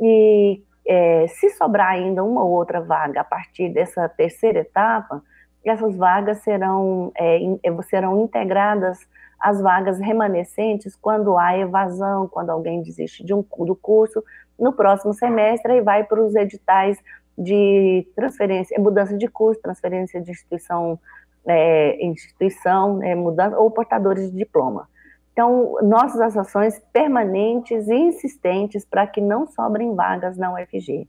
e 0.00 0.62
é, 0.86 1.26
se 1.28 1.50
sobrar 1.50 1.92
ainda 1.92 2.22
uma 2.22 2.44
ou 2.44 2.52
outra 2.52 2.80
vaga 2.80 3.22
a 3.22 3.24
partir 3.24 3.70
dessa 3.70 4.08
terceira 4.08 4.60
etapa, 4.60 5.22
essas 5.64 5.96
vagas 5.96 6.38
serão, 6.38 7.10
é, 7.16 7.38
serão 7.84 8.22
integradas 8.22 8.98
às 9.44 9.60
vagas 9.60 9.98
remanescentes 9.98 10.96
quando 10.96 11.36
há 11.36 11.58
evasão, 11.58 12.26
quando 12.26 12.48
alguém 12.48 12.82
desiste 12.82 13.22
de 13.22 13.34
um, 13.34 13.44
do 13.58 13.76
curso, 13.76 14.24
no 14.58 14.72
próximo 14.72 15.12
semestre 15.12 15.74
e 15.74 15.82
vai 15.82 16.02
para 16.02 16.22
os 16.22 16.34
editais 16.34 16.98
de 17.36 18.08
transferência, 18.16 18.80
mudança 18.80 19.18
de 19.18 19.28
curso, 19.28 19.60
transferência 19.60 20.18
de 20.18 20.30
instituição, 20.30 20.98
é, 21.46 22.02
instituição 22.02 23.02
é, 23.02 23.14
mudança, 23.14 23.58
ou 23.58 23.70
portadores 23.70 24.30
de 24.30 24.38
diploma. 24.38 24.88
Então, 25.32 25.76
nossas 25.82 26.36
ações 26.38 26.80
permanentes 26.90 27.86
e 27.88 27.94
insistentes 27.94 28.84
para 28.86 29.06
que 29.06 29.20
não 29.20 29.46
sobrem 29.46 29.94
vagas 29.94 30.38
na 30.38 30.54
UFG. 30.54 31.06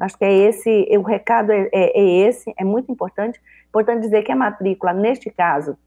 Acho 0.00 0.18
que 0.18 0.24
é 0.24 0.32
esse, 0.32 0.88
o 0.98 1.02
recado 1.02 1.52
é, 1.52 1.68
é, 1.72 2.00
é, 2.00 2.28
esse, 2.28 2.52
é 2.58 2.64
muito 2.64 2.90
importante. 2.90 3.40
Importante 3.68 4.00
dizer 4.00 4.22
que 4.24 4.32
a 4.32 4.36
matrícula, 4.36 4.92
neste 4.92 5.30
caso, 5.30 5.78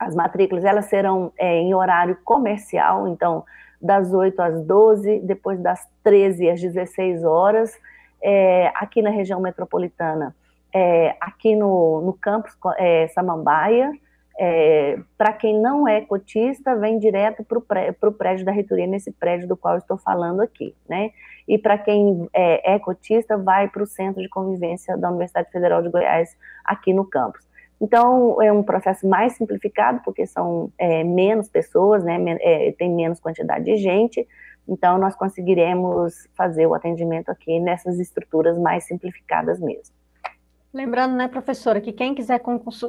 as 0.00 0.14
matrículas, 0.14 0.64
elas 0.64 0.86
serão 0.86 1.30
é, 1.36 1.58
em 1.58 1.74
horário 1.74 2.16
comercial, 2.24 3.06
então, 3.06 3.44
das 3.80 4.14
8 4.14 4.40
às 4.40 4.62
12, 4.64 5.20
depois 5.20 5.60
das 5.60 5.86
13 6.02 6.48
às 6.48 6.60
16 6.60 7.22
horas, 7.22 7.78
é, 8.22 8.72
aqui 8.74 9.02
na 9.02 9.10
região 9.10 9.38
metropolitana, 9.40 10.34
é, 10.74 11.16
aqui 11.20 11.54
no, 11.54 12.00
no 12.00 12.14
campus 12.14 12.56
é, 12.78 13.08
Samambaia, 13.08 13.92
é, 14.38 14.98
para 15.18 15.34
quem 15.34 15.60
não 15.60 15.86
é 15.86 16.00
cotista, 16.00 16.74
vem 16.74 16.98
direto 16.98 17.44
para 17.44 17.58
o 17.58 17.60
pré, 17.60 17.92
prédio 17.92 18.46
da 18.46 18.52
reitoria, 18.52 18.86
nesse 18.86 19.12
prédio 19.12 19.46
do 19.46 19.54
qual 19.54 19.76
estou 19.76 19.98
falando 19.98 20.40
aqui, 20.40 20.74
né? 20.88 21.10
E 21.46 21.58
para 21.58 21.76
quem 21.76 22.26
é, 22.32 22.74
é, 22.74 22.78
cotista, 22.78 23.36
vai 23.36 23.68
para 23.68 23.82
o 23.82 23.86
Centro 23.86 24.22
de 24.22 24.30
Convivência 24.30 24.96
da 24.96 25.10
Universidade 25.10 25.50
Federal 25.50 25.82
de 25.82 25.90
Goiás, 25.90 26.34
aqui 26.64 26.94
no 26.94 27.04
campus. 27.04 27.49
Então, 27.80 28.40
é 28.42 28.52
um 28.52 28.62
processo 28.62 29.08
mais 29.08 29.34
simplificado, 29.34 30.02
porque 30.04 30.26
são 30.26 30.70
é, 30.76 31.02
menos 31.02 31.48
pessoas, 31.48 32.04
né? 32.04 32.18
É, 32.40 32.72
tem 32.72 32.90
menos 32.90 33.18
quantidade 33.18 33.64
de 33.64 33.78
gente, 33.78 34.28
então 34.68 34.98
nós 34.98 35.16
conseguiremos 35.16 36.28
fazer 36.36 36.66
o 36.66 36.74
atendimento 36.74 37.30
aqui 37.30 37.58
nessas 37.58 37.98
estruturas 37.98 38.58
mais 38.58 38.84
simplificadas 38.84 39.58
mesmo. 39.58 39.94
Lembrando, 40.72 41.16
né, 41.16 41.26
professora, 41.26 41.80
que 41.80 41.92
quem 41.92 42.14
quiser 42.14 42.40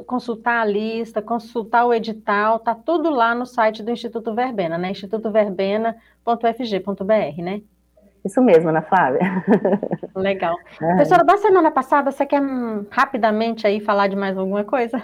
consultar 0.06 0.60
a 0.60 0.64
lista, 0.64 1.20
consultar 1.20 1.84
o 1.84 1.92
edital, 1.92 2.60
tá 2.60 2.76
tudo 2.76 3.10
lá 3.10 3.34
no 3.34 3.44
site 3.44 3.82
do 3.82 3.90
Instituto 3.90 4.32
Verbena, 4.32 4.78
né? 4.78 4.92
institutoverbena.fg.br, 4.92 7.42
né? 7.42 7.60
Isso 8.24 8.40
mesmo, 8.40 8.68
Ana 8.68 8.82
Flávia. 8.82 9.20
Legal. 10.14 10.56
É. 10.80 10.86
Professora, 10.86 11.24
da 11.24 11.36
semana 11.36 11.70
passada, 11.70 12.10
você 12.10 12.24
quer 12.24 12.40
hum, 12.40 12.86
rapidamente 12.90 13.66
aí 13.66 13.80
falar 13.80 14.06
de 14.06 14.16
mais 14.16 14.38
alguma 14.38 14.64
coisa? 14.64 15.02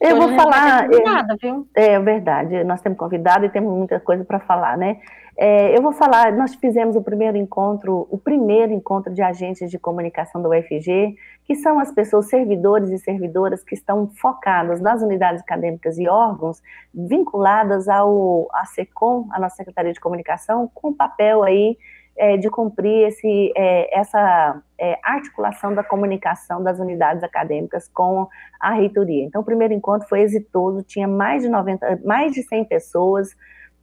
Eu 0.00 0.16
vou 0.16 0.34
falar. 0.34 0.88
Nada, 1.04 1.36
viu? 1.40 1.68
É 1.74 1.98
verdade, 2.00 2.64
nós 2.64 2.80
temos 2.80 2.98
convidado 2.98 3.44
e 3.44 3.50
temos 3.50 3.76
muita 3.76 4.00
coisa 4.00 4.24
para 4.24 4.40
falar, 4.40 4.78
né? 4.78 4.98
É, 5.36 5.76
eu 5.76 5.82
vou 5.82 5.92
falar, 5.92 6.32
nós 6.32 6.54
fizemos 6.54 6.96
o 6.96 7.02
primeiro 7.02 7.36
encontro, 7.36 8.06
o 8.10 8.18
primeiro 8.18 8.72
encontro 8.72 9.12
de 9.12 9.22
agentes 9.22 9.70
de 9.70 9.78
comunicação 9.78 10.42
da 10.42 10.48
UFG, 10.48 11.16
que 11.44 11.54
são 11.54 11.78
as 11.78 11.90
pessoas, 11.92 12.28
servidores 12.28 12.90
e 12.90 12.98
servidoras 12.98 13.62
que 13.62 13.74
estão 13.74 14.08
focadas 14.08 14.80
nas 14.80 15.02
unidades 15.02 15.42
acadêmicas 15.42 15.98
e 15.98 16.08
órgãos 16.08 16.62
vinculadas 16.94 17.88
ao 17.88 18.48
à 18.52 18.64
SECOM, 18.66 19.28
a 19.32 19.40
nossa 19.40 19.56
Secretaria 19.56 19.92
de 19.92 20.00
Comunicação, 20.00 20.70
com 20.74 20.88
o 20.88 20.94
papel 20.94 21.42
aí 21.42 21.76
é, 22.20 22.36
de 22.36 22.50
cumprir 22.50 23.08
esse, 23.08 23.50
é, 23.56 23.98
essa 23.98 24.62
é, 24.78 24.98
articulação 25.02 25.74
da 25.74 25.82
comunicação 25.82 26.62
das 26.62 26.78
unidades 26.78 27.24
acadêmicas 27.24 27.88
com 27.88 28.28
a 28.60 28.74
reitoria. 28.74 29.24
Então, 29.24 29.40
o 29.40 29.44
primeiro 29.44 29.72
encontro 29.72 30.06
foi 30.06 30.20
exitoso, 30.20 30.82
tinha 30.82 31.08
mais 31.08 31.42
de 31.42 31.48
90, 31.48 32.00
mais 32.04 32.32
de 32.32 32.42
100 32.42 32.66
pessoas, 32.66 33.34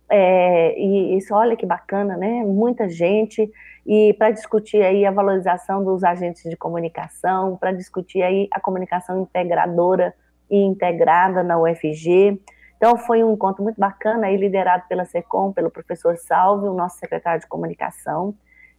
é, 0.08 0.80
e 0.80 1.18
isso, 1.18 1.34
olha 1.34 1.56
que 1.56 1.66
bacana, 1.66 2.16
né? 2.16 2.44
Muita 2.46 2.88
gente 2.88 3.52
e 3.86 4.14
para 4.14 4.30
discutir 4.30 4.84
aí 4.84 5.04
a 5.04 5.12
valorização 5.12 5.84
dos 5.84 6.04
agentes 6.04 6.44
de 6.48 6.56
comunicação, 6.56 7.58
para 7.58 7.72
discutir 7.72 8.22
aí 8.22 8.48
a 8.52 8.60
comunicação 8.60 9.20
integradora 9.20 10.14
e 10.50 10.62
integrada 10.62 11.42
na 11.42 11.60
UFG. 11.60 12.40
Então 12.78 12.96
foi 12.98 13.24
um 13.24 13.34
encontro 13.34 13.64
muito 13.64 13.80
bacana 13.80 14.28
aí 14.28 14.38
liderado 14.38 14.84
pela 14.88 15.04
SECOM, 15.04 15.52
pelo 15.52 15.70
professor 15.70 16.16
Salve, 16.18 16.68
o 16.68 16.74
nosso 16.74 16.98
secretário 17.00 17.42
de 17.42 17.48
comunicação. 17.48 18.34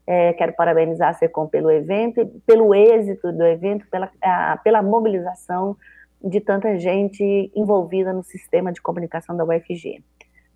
É, 0.07 0.33
quero 0.33 0.55
parabenizar 0.55 1.11
a 1.11 1.13
SECOM 1.13 1.47
pelo 1.49 1.71
evento, 1.71 2.25
pelo 2.47 2.75
êxito 2.75 3.31
do 3.33 3.45
evento, 3.45 3.87
pela, 3.91 4.11
a, 4.23 4.57
pela 4.63 4.83
mobilização 4.83 5.77
de 6.23 6.41
tanta 6.41 6.79
gente 6.79 7.53
envolvida 7.55 8.13
no 8.13 8.23
sistema 8.23 8.73
de 8.73 8.81
comunicação 8.81 9.37
da 9.37 9.45
UFG. 9.45 10.03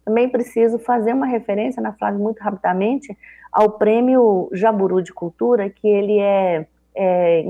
Também 0.05 0.29
preciso 0.29 0.79
fazer 0.79 1.13
uma 1.13 1.27
referência, 1.27 1.83
na 1.83 1.93
Flávia, 1.93 2.19
muito 2.19 2.41
rapidamente, 2.41 3.17
ao 3.53 3.71
prêmio 3.71 4.49
Jaburu 4.53 5.03
de 5.03 5.13
Cultura, 5.13 5.69
que 5.71 5.87
ele 5.87 6.19
é, 6.19 6.67
é, 6.95 7.45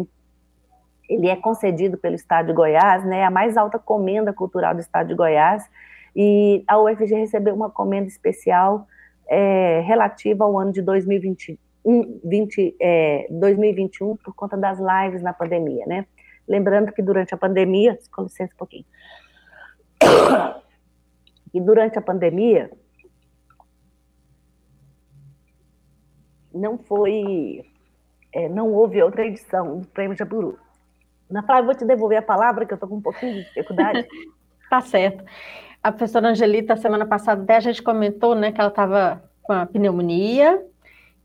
ele 1.15 1.29
é 1.29 1.37
concedido 1.37 1.99
pelo 1.99 2.15
Estado 2.15 2.47
de 2.47 2.53
Goiás, 2.53 3.05
né, 3.05 3.25
a 3.25 3.31
mais 3.31 3.57
alta 3.57 3.79
comenda 3.79 4.33
cultural 4.33 4.75
do 4.75 4.81
Estado 4.81 5.09
de 5.09 5.15
Goiás, 5.15 5.69
e 6.15 6.63
a 6.67 6.79
UFG 6.79 7.15
recebeu 7.15 7.55
uma 7.55 7.71
comenda 7.71 8.07
especial 8.07 8.87
é, 9.29 9.81
relativa 9.81 10.45
ao 10.45 10.59
ano 10.59 10.73
de 10.73 10.83
2021, 10.83 12.21
20, 12.25 12.77
é, 12.81 13.27
2021 13.31 14.17
por 14.17 14.35
conta 14.35 14.57
das 14.57 14.79
lives 14.79 15.23
na 15.23 15.33
pandemia, 15.33 15.85
né? 15.87 16.07
Lembrando 16.47 16.93
que 16.93 17.01
durante 17.01 17.35
a 17.35 17.37
pandemia, 17.37 17.99
com 18.15 18.25
licença 18.25 18.53
um 18.55 18.59
pouquinho, 18.59 18.85
e 21.55 21.61
durante 21.61 21.99
a 21.99 22.03
pandemia, 22.03 22.71
não 26.55 26.77
foi, 26.77 27.65
é, 28.33 28.49
não 28.49 28.73
houve 28.73 29.03
outra 29.03 29.25
edição 29.27 29.79
do 29.81 29.89
Prêmio 29.89 30.17
Jaburu. 30.17 30.59
Na 31.33 31.43
Flávia, 31.43 31.65
vou 31.65 31.75
te 31.75 31.85
devolver 31.85 32.19
a 32.19 32.23
palavra, 32.23 32.67
que 32.67 32.73
eu 32.73 32.77
estou 32.77 32.89
com 32.89 32.97
um 32.97 33.01
pouquinho 33.01 33.35
de 33.35 33.45
dificuldade. 33.45 34.07
tá 34.69 34.81
certo. 34.81 35.25
A 35.83 35.91
professora 35.91 36.29
Angelita, 36.29 36.77
semana 36.77 37.07
passada, 37.07 37.43
até 37.43 37.57
a 37.57 37.61
gente 37.61 37.83
comentou, 37.83 38.35
né, 38.35 38.53
que 38.53 38.61
ela 38.61 38.71
estava 38.71 39.23
com 39.43 39.53
a 39.53 39.67
pneumonia, 39.67 40.63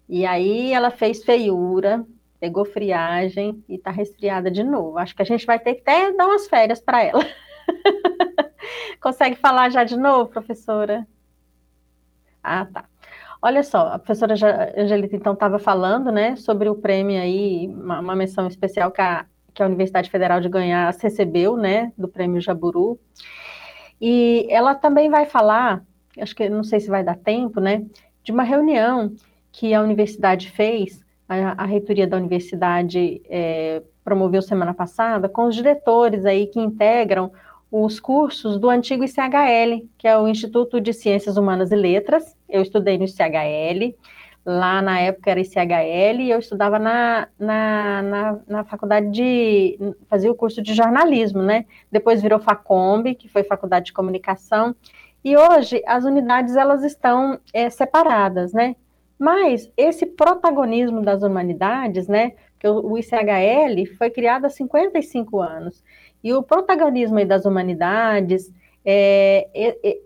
e 0.10 0.26
aí 0.26 0.74
ela 0.74 0.90
fez 0.90 1.24
feiura, 1.24 2.04
pegou 2.40 2.66
friagem 2.66 3.64
e 3.68 3.76
está 3.76 3.92
resfriada 3.92 4.50
de 4.50 4.64
novo. 4.64 4.98
Acho 4.98 5.16
que 5.16 5.22
a 5.22 5.26
gente 5.26 5.46
vai 5.46 5.60
ter 5.60 5.76
que 5.76 5.82
até 5.82 6.12
dar 6.14 6.26
umas 6.26 6.48
férias 6.48 6.80
para 6.80 7.04
ela. 7.04 7.24
Consegue 9.02 9.36
falar 9.36 9.70
já 9.70 9.84
de 9.84 9.98
novo, 9.98 10.30
professora? 10.30 11.06
Ah, 12.42 12.66
tá. 12.66 12.86
Olha 13.42 13.62
só, 13.62 13.90
a 13.90 14.00
professora 14.00 14.34
Angelita 14.76 15.16
então 15.16 15.34
estava 15.34 15.60
falando, 15.60 16.12
né, 16.12 16.36
sobre 16.36 16.70
o 16.70 16.76
prêmio 16.76 17.22
aí, 17.22 17.68
uma, 17.68 18.00
uma 18.00 18.16
menção 18.16 18.48
especial 18.48 18.92
que 18.92 19.02
a, 19.02 19.26
que 19.58 19.64
a 19.64 19.66
Universidade 19.66 20.12
Federal 20.12 20.40
de 20.40 20.48
Goiás 20.48 21.02
recebeu, 21.02 21.58
né, 21.58 21.92
do 21.98 22.08
prêmio 22.08 22.40
Jaburu. 22.40 23.00
E 24.00 24.46
ela 24.52 24.76
também 24.76 25.10
vai 25.10 25.26
falar, 25.26 25.84
acho 26.22 26.36
que 26.36 26.48
não 26.48 26.64
sei 26.64 26.80
se 26.80 26.88
vai 26.88 27.04
dar 27.04 27.18
tempo, 27.18 27.60
né, 27.60 27.84
de 28.24 28.32
uma 28.32 28.44
reunião 28.44 29.16
que 29.52 29.74
a 29.74 29.82
universidade 29.82 30.52
fez 30.52 31.04
a, 31.28 31.64
a 31.64 31.66
reitoria 31.66 32.08
da 32.08 32.18
universidade 32.18 33.22
é, 33.28 33.82
promoveu 34.04 34.42
semana 34.42 34.74
passada 34.74 35.28
com 35.28 35.48
os 35.48 35.56
diretores 35.56 36.24
aí 36.24 36.48
que 36.48 36.60
integram 36.60 37.32
os 37.70 38.00
cursos 38.00 38.58
do 38.58 38.70
antigo 38.70 39.04
ICHL, 39.04 39.86
que 39.98 40.08
é 40.08 40.18
o 40.18 40.28
Instituto 40.28 40.80
de 40.80 40.94
Ciências 40.94 41.36
Humanas 41.36 41.72
e 41.72 41.76
Letras. 41.76 42.34
Eu 42.48 42.62
estudei 42.62 42.98
no 42.98 43.04
ICHL, 43.04 43.94
lá 44.48 44.82
na 44.82 44.98
época 45.02 45.30
era 45.30 45.42
ICHL, 45.42 46.22
e 46.22 46.32
eu 46.32 46.40
estudava 46.40 46.80
na, 46.80 47.28
na, 47.38 48.02
na, 48.02 48.40
na 48.48 48.64
faculdade 48.64 49.12
de. 49.12 49.78
fazia 50.08 50.32
o 50.32 50.36
curso 50.36 50.62
de 50.62 50.74
jornalismo, 50.74 51.44
né? 51.44 51.66
Depois 51.92 52.22
virou 52.22 52.40
FACOMB, 52.40 53.14
que 53.16 53.28
foi 53.28 53.44
Faculdade 53.44 53.88
de 53.88 53.94
Comunicação. 53.94 54.74
E 55.22 55.36
hoje 55.36 55.84
as 55.86 56.06
unidades 56.06 56.56
elas 56.56 56.82
estão 56.86 57.38
é, 57.54 57.70
separadas, 57.70 58.54
né? 58.54 58.78
Mas 59.20 59.70
esse 59.76 60.06
protagonismo 60.06 61.02
das 61.02 61.24
humanidades, 61.24 62.08
né? 62.08 62.32
Que 62.58 62.70
o 62.70 62.98
ICHL 62.98 63.98
foi 63.98 64.10
criado 64.10 64.46
há 64.46 64.50
55 64.50 65.42
anos. 65.42 65.84
E 66.24 66.34
o 66.34 66.42
protagonismo 66.42 67.24
das 67.26 67.46
humanidades, 67.46 68.50
é, 68.86 69.50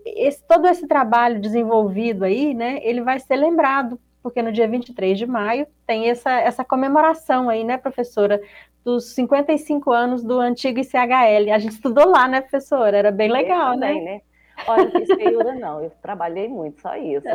esse, 0.04 0.42
todo 0.48 0.66
esse 0.66 0.88
trabalho 0.88 1.40
desenvolvido 1.40 2.24
aí, 2.24 2.52
né, 2.52 2.80
ele 2.82 3.00
vai 3.00 3.20
ser 3.20 3.36
lembrado, 3.36 3.98
porque 4.22 4.40
no 4.42 4.52
dia 4.52 4.68
23 4.68 5.18
de 5.18 5.26
maio 5.26 5.66
tem 5.86 6.08
essa, 6.08 6.30
essa 6.30 6.64
comemoração 6.64 7.48
aí, 7.48 7.64
né, 7.64 7.76
professora, 7.76 8.40
dos 8.84 9.14
55 9.14 9.90
anos 9.90 10.22
do 10.22 10.38
antigo 10.38 10.78
ICHL. 10.80 11.52
A 11.52 11.58
gente 11.58 11.72
estudou 11.72 12.08
lá, 12.08 12.28
né, 12.28 12.40
professora? 12.40 12.96
Era 12.96 13.10
bem 13.10 13.30
legal, 13.30 13.76
né? 13.76 13.94
né? 13.94 14.20
Olha, 14.66 14.84
não 14.84 14.92
fiz 14.92 15.08
feiura 15.14 15.54
não, 15.54 15.82
eu 15.82 15.90
trabalhei 16.02 16.46
muito, 16.48 16.80
só 16.80 16.94
isso. 16.96 17.26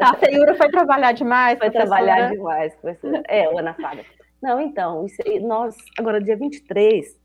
a 0.00 0.14
feiura 0.14 0.54
foi 0.54 0.70
trabalhar 0.70 1.12
demais, 1.12 1.58
Foi 1.58 1.70
professora. 1.70 1.96
trabalhar 1.96 2.30
demais, 2.30 2.74
professora. 2.74 3.22
É, 3.28 3.44
Ana 3.58 3.74
Flávia. 3.74 4.04
Não, 4.40 4.60
então, 4.60 5.06
nós, 5.42 5.76
agora 5.98 6.20
dia 6.20 6.36
23, 6.36 7.18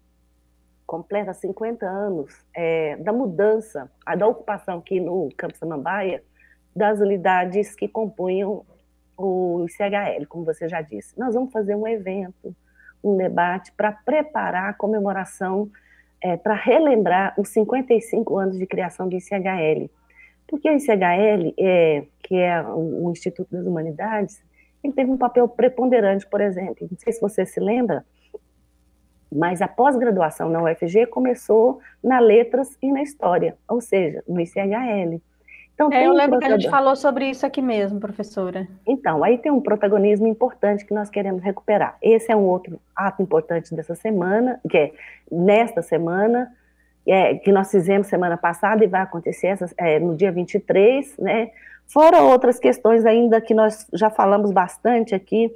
completa 0.86 1.34
50 1.34 1.86
anos 1.86 2.46
é, 2.56 2.98
da 2.98 3.14
mudança, 3.14 3.90
da 4.18 4.28
ocupação 4.28 4.80
aqui 4.80 5.00
no 5.00 5.30
Campo 5.38 5.56
Samambaia, 5.58 6.24
das 6.76 7.00
unidades 7.00 7.76
que 7.76 7.88
compunham 7.88 8.66
o 9.18 9.66
ICHL, 9.66 10.26
como 10.28 10.44
você 10.44 10.68
já 10.68 10.82
disse. 10.82 11.18
Nós 11.18 11.34
vamos 11.34 11.52
fazer 11.52 11.76
um 11.76 11.88
evento, 11.88 12.56
um 13.04 13.16
debate 13.16 13.72
para 13.74 13.92
preparar 13.92 14.70
a 14.70 14.74
comemoração, 14.74 15.70
é, 16.22 16.38
para 16.38 16.54
relembrar 16.54 17.34
os 17.38 17.50
55 17.50 18.38
anos 18.38 18.58
de 18.58 18.66
criação 18.66 19.08
do 19.08 19.16
ICHL. 19.16 19.90
Porque 20.48 20.70
o 20.70 20.76
ICHL, 20.76 21.54
é, 21.60 22.06
que 22.22 22.36
é 22.36 22.62
o 22.62 23.10
Instituto 23.12 23.50
das 23.52 23.66
Humanidades, 23.66 24.42
ele 24.84 24.94
teve 24.94 25.10
um 25.10 25.18
papel 25.18 25.48
preponderante, 25.48 26.28
por 26.28 26.42
exemplo, 26.42 26.88
não 26.90 26.98
sei 26.98 27.14
se 27.14 27.22
você 27.22 27.46
se 27.46 27.60
lembra, 27.60 28.06
mas 29.32 29.62
a 29.62 29.68
pós-graduação 29.68 30.50
na 30.50 30.62
UFG 30.62 31.08
começou 31.08 31.80
na 32.04 32.20
letras 32.20 32.78
e 32.82 32.92
na 32.92 33.02
história, 33.02 33.58
ou 33.68 33.82
seja, 33.82 34.24
no 34.28 34.40
ICHL. 34.40 35.20
Então, 35.74 35.92
é, 35.92 36.06
eu 36.06 36.14
lembro 36.14 36.38
um 36.38 36.40
que 36.40 36.46
a 36.46 36.52
gente 36.52 36.70
falou 36.70 36.96
sobre 36.96 37.30
isso 37.30 37.46
aqui 37.46 37.62
mesmo, 37.62 38.00
professora. 38.00 38.68
Então, 38.88 39.24
aí 39.24 39.38
tem 39.38 39.52
um 39.52 39.60
protagonismo 39.60 40.28
importante 40.28 40.86
que 40.86 40.94
nós 40.94 41.10
queremos 41.10 41.42
recuperar. 41.42 41.98
Esse 42.02 42.32
é 42.32 42.36
um 42.36 42.44
outro 42.44 42.80
ato 42.96 43.22
importante 43.24 43.74
dessa 43.74 43.96
semana, 43.96 44.60
que 44.70 44.78
é 44.78 44.92
nesta 45.32 45.82
semana, 45.82 46.52
é, 47.08 47.36
que 47.36 47.52
nós 47.52 47.72
fizemos 47.72 48.08
semana 48.08 48.38
passada 48.38 48.84
e 48.84 48.88
vai 48.88 49.02
acontecer 49.02 49.48
essa, 49.48 49.70
é, 49.78 50.00
no 50.00 50.16
dia 50.16 50.32
23, 50.32 51.18
né? 51.18 51.52
Fora 51.88 52.22
outras 52.22 52.60
questões 52.60 53.06
ainda 53.06 53.42
que 53.42 53.54
nós 53.54 53.88
já 53.94 54.10
falamos 54.10 54.52
bastante 54.52 55.14
aqui, 55.14 55.52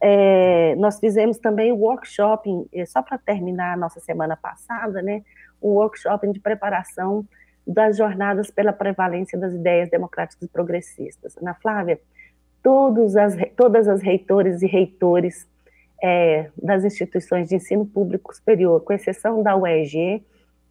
é, 0.00 0.74
nós 0.76 0.98
fizemos 0.98 1.38
também 1.38 1.70
o 1.70 1.76
workshop, 1.76 2.66
é, 2.72 2.84
só 2.84 3.02
para 3.02 3.18
terminar 3.18 3.74
a 3.74 3.76
nossa 3.76 4.00
semana 4.00 4.36
passada, 4.36 5.00
né, 5.00 5.22
um 5.62 5.68
workshop 5.68 6.26
de 6.32 6.40
preparação 6.40 7.24
das 7.66 7.96
jornadas 7.96 8.50
pela 8.50 8.72
prevalência 8.72 9.38
das 9.38 9.52
ideias 9.54 9.88
democráticas 9.90 10.42
e 10.42 10.48
progressistas. 10.48 11.36
Ana 11.36 11.54
Flávia, 11.54 12.00
as, 13.16 13.36
todas 13.56 13.88
as 13.88 14.02
reitores 14.02 14.62
e 14.62 14.66
reitores 14.66 15.46
é, 16.02 16.50
das 16.60 16.84
instituições 16.84 17.48
de 17.48 17.56
ensino 17.56 17.86
público 17.86 18.34
superior, 18.34 18.80
com 18.82 18.92
exceção 18.92 19.42
da 19.42 19.56
UEG, 19.56 20.24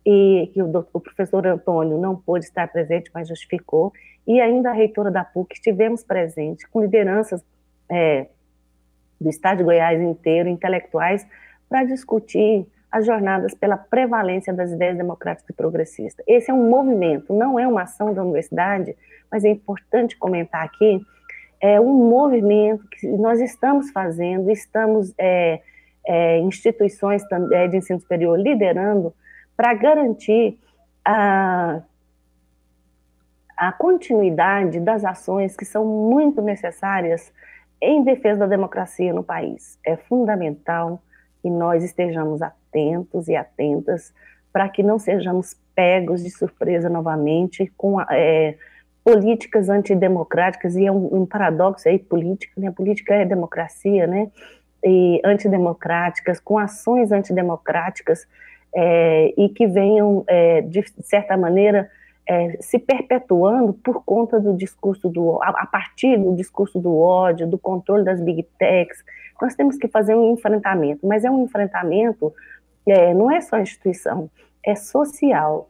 e 0.06 0.50
que 0.54 0.62
o, 0.62 0.88
o, 0.94 1.00
professor 1.00 1.46
Antônio 1.46 1.98
não 1.98 2.16
pôde 2.16 2.46
estar 2.46 2.68
presente, 2.68 3.10
mas 3.14 3.28
justificou, 3.28 3.94
e 4.28 4.42
ainda 4.42 4.72
a 4.72 4.74
reitora 4.74 5.12
da 5.12 5.24
PUC 5.24 5.54
estivemos 5.54 6.04
presentes, 6.04 6.66
com 6.68 6.82
lideranças 6.82 7.44
é, 7.90 8.28
do 9.20 9.30
Estado 9.30 9.60
de 9.60 9.64
Goiás 9.64 10.02
inteiro, 10.02 10.50
intelectuais, 10.50 11.26
para 11.70 11.84
discutir 11.84 12.68
as 12.92 13.06
jornadas 13.06 13.54
pela 13.54 13.78
prevalência 13.78 14.54
das 14.54 14.72
ideias 14.72 14.98
democráticas 14.98 15.50
e 15.50 15.54
progressistas. 15.54 16.26
Esse 16.28 16.52
é 16.52 16.54
um 16.54 16.70
movimento, 16.70 17.34
não 17.34 17.58
é 17.58 17.66
uma 17.66 17.84
ação 17.84 18.14
da 18.14 18.22
universidade, 18.22 18.96
mas 19.32 19.46
é 19.46 19.50
importante 19.50 20.18
comentar 20.18 20.64
aqui, 20.64 21.02
é 21.62 21.80
um 21.80 22.10
movimento 22.10 22.86
que 22.90 23.08
nós 23.08 23.40
estamos 23.40 23.92
fazendo, 23.92 24.50
estamos 24.52 25.14
é, 25.18 25.62
é, 26.06 26.40
instituições 26.40 27.24
é, 27.54 27.68
de 27.68 27.78
ensino 27.78 28.00
superior 28.00 28.38
liderando 28.38 29.14
para 29.56 29.74
garantir 29.74 30.60
a, 31.06 31.82
a 33.56 33.72
continuidade 33.72 34.80
das 34.80 35.06
ações 35.06 35.56
que 35.56 35.64
são 35.64 35.86
muito 35.86 36.42
necessárias 36.42 37.32
em 37.80 38.04
defesa 38.04 38.40
da 38.40 38.48
democracia 38.48 39.14
no 39.14 39.24
país. 39.24 39.80
É 39.86 39.96
fundamental 39.96 41.02
que 41.42 41.50
nós 41.50 41.84
estejamos 41.84 42.42
atentos 42.42 43.28
e 43.28 43.36
atentas 43.36 44.14
para 44.52 44.68
que 44.70 44.84
não 44.84 45.00
sejamos 45.00 45.56
pegos 45.76 46.24
de 46.24 46.30
surpresa 46.30 46.90
novamente 46.90 47.72
com 47.78 48.00
é, 48.02 48.56
políticas 49.04 49.70
antidemocráticas, 49.70 50.76
e 50.76 50.86
é 50.86 50.92
um, 50.92 51.22
um 51.22 51.26
paradoxo 51.26 51.88
aí, 51.88 51.98
política, 51.98 52.60
né? 52.60 52.72
política 52.72 53.16
é 53.16 53.26
democracia, 53.26 54.06
né? 54.06 54.30
E 54.84 55.22
antidemocráticas, 55.24 56.40
com 56.40 56.58
ações 56.58 57.12
antidemocráticas 57.12 58.28
é, 58.74 59.34
e 59.38 59.50
que 59.50 59.68
venham, 59.68 60.24
é, 60.28 60.62
de 60.62 60.84
certa 61.02 61.38
maneira, 61.38 61.90
é, 62.28 62.58
se 62.62 62.80
perpetuando 62.80 63.74
por 63.74 64.04
conta 64.04 64.40
do 64.40 64.56
discurso 64.56 65.10
do 65.10 65.42
a, 65.42 65.50
a, 65.50 65.66
partir 65.66 66.18
do 66.18 66.36
discurso 66.36 66.80
do 66.80 66.98
ódio, 66.98 67.48
do 67.48 67.58
controle 67.58 68.04
das 68.04 68.22
big 68.22 68.44
techs. 68.58 69.04
Nós 69.42 69.56
temos 69.56 69.78
que 69.78 69.88
fazer 69.88 70.16
um 70.16 70.34
enfrentamento, 70.34 71.06
mas 71.06 71.26
é 71.26 71.32
um 71.32 71.44
enfrentamento 71.44 72.34
é, 72.86 73.14
não 73.14 73.32
é 73.32 73.42
só 73.42 73.60
instituição, 73.60 74.30
é 74.66 74.76
social. 74.76 75.70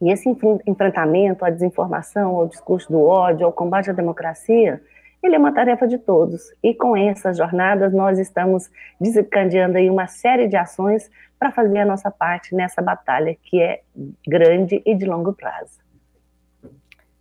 E 0.00 0.10
esse 0.10 0.28
enfrentamento 0.66 1.44
à 1.44 1.50
desinformação, 1.50 2.36
ao 2.36 2.48
discurso 2.48 2.90
do 2.90 3.02
ódio, 3.02 3.44
ao 3.44 3.52
combate 3.52 3.90
à 3.90 3.92
democracia, 3.92 4.80
ele 5.22 5.36
é 5.36 5.38
uma 5.38 5.52
tarefa 5.52 5.86
de 5.86 5.98
todos. 5.98 6.54
E 6.62 6.74
com 6.74 6.96
essas 6.96 7.36
jornadas, 7.36 7.92
nós 7.92 8.18
estamos 8.18 8.70
desencadeando 8.98 9.76
aí 9.76 9.90
uma 9.90 10.06
série 10.06 10.48
de 10.48 10.56
ações 10.56 11.10
para 11.40 11.50
fazer 11.50 11.78
a 11.78 11.86
nossa 11.86 12.10
parte 12.10 12.54
nessa 12.54 12.82
batalha 12.82 13.34
que 13.42 13.62
é 13.62 13.80
grande 14.28 14.82
e 14.84 14.94
de 14.94 15.06
longo 15.06 15.32
prazo. 15.32 15.80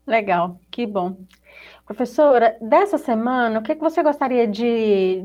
Legal, 0.06 0.60
que 0.70 0.86
bom. 0.86 1.16
Professora, 1.86 2.58
dessa 2.60 2.98
semana, 2.98 3.60
o 3.60 3.64
que, 3.64 3.76
que 3.76 3.82
você 3.82 4.04
gostaria 4.04 4.46
de, 4.46 5.24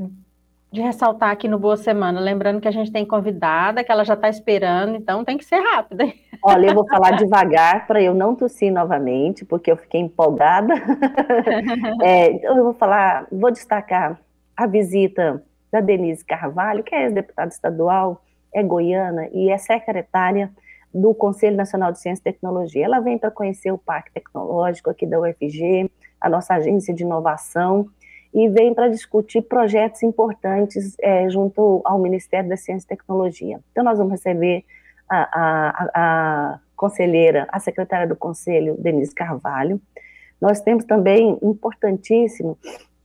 de 0.71 0.81
ressaltar 0.81 1.31
aqui 1.31 1.49
no 1.49 1.59
Boa 1.59 1.77
Semana? 1.77 2.21
Lembrando 2.21 2.61
que 2.61 2.69
a 2.69 2.71
gente 2.71 2.93
tem 2.93 3.05
convidada, 3.05 3.83
que 3.83 3.91
ela 3.91 4.05
já 4.05 4.15
está 4.15 4.29
esperando, 4.29 4.95
então 4.95 5.25
tem 5.25 5.37
que 5.37 5.45
ser 5.45 5.59
rápida. 5.59 6.05
Olha, 6.41 6.69
eu 6.69 6.75
vou 6.75 6.87
falar 6.87 7.13
devagar 7.13 7.87
para 7.89 8.01
eu 8.01 8.15
não 8.15 8.37
tossir 8.37 8.73
novamente, 8.73 9.45
porque 9.45 9.73
eu 9.73 9.77
fiquei 9.77 10.01
empolgada. 10.01 10.75
é, 12.01 12.31
então, 12.31 12.57
eu 12.57 12.63
vou 12.63 12.75
falar, 12.75 13.27
vou 13.33 13.51
destacar 13.51 14.21
a 14.57 14.67
visita 14.67 15.43
da 15.73 15.81
Denise 15.81 16.25
Carvalho, 16.25 16.85
que 16.85 16.95
é 16.95 17.03
ex-deputada 17.03 17.49
estadual, 17.49 18.24
é 18.55 18.63
goiana 18.63 19.29
e 19.33 19.51
é 19.51 19.59
secretária 19.59 20.51
do 20.95 21.13
Conselho 21.13 21.57
Nacional 21.57 21.91
de 21.91 22.01
Ciência 22.01 22.21
e 22.21 22.33
Tecnologia. 22.33 22.85
Ela 22.85 23.01
vem 23.01 23.19
para 23.19 23.31
conhecer 23.31 23.73
o 23.73 23.79
Parque 23.79 24.13
Tecnológico 24.13 24.89
aqui 24.89 25.05
da 25.05 25.21
UFG, 25.21 25.91
a 26.21 26.29
nossa 26.29 26.55
agência 26.55 26.95
de 26.95 27.03
inovação, 27.03 27.89
e 28.33 28.49
vem 28.49 28.73
para 28.73 28.89
discutir 28.89 29.43
projetos 29.43 30.03
importantes 30.03 30.97
é, 31.01 31.29
junto 31.29 31.83
ao 31.85 31.99
Ministério 31.99 32.49
da 32.49 32.57
Ciência 32.57 32.87
e 32.87 32.89
Tecnologia. 32.89 33.61
Então, 33.73 33.83
nós 33.83 33.99
vamos 33.99 34.13
receber 34.13 34.65
a, 35.09 35.29
a, 35.33 35.91
a 35.95 36.61
conselheira, 36.77 37.47
a 37.51 37.61
secretária 37.61 38.07
do 38.07 38.17
Conselho, 38.17 38.77
Denise 38.79 39.15
Carvalho. 39.15 39.81
Nós 40.41 40.61
temos 40.61 40.85
também, 40.85 41.39
importantíssimo, 41.43 42.59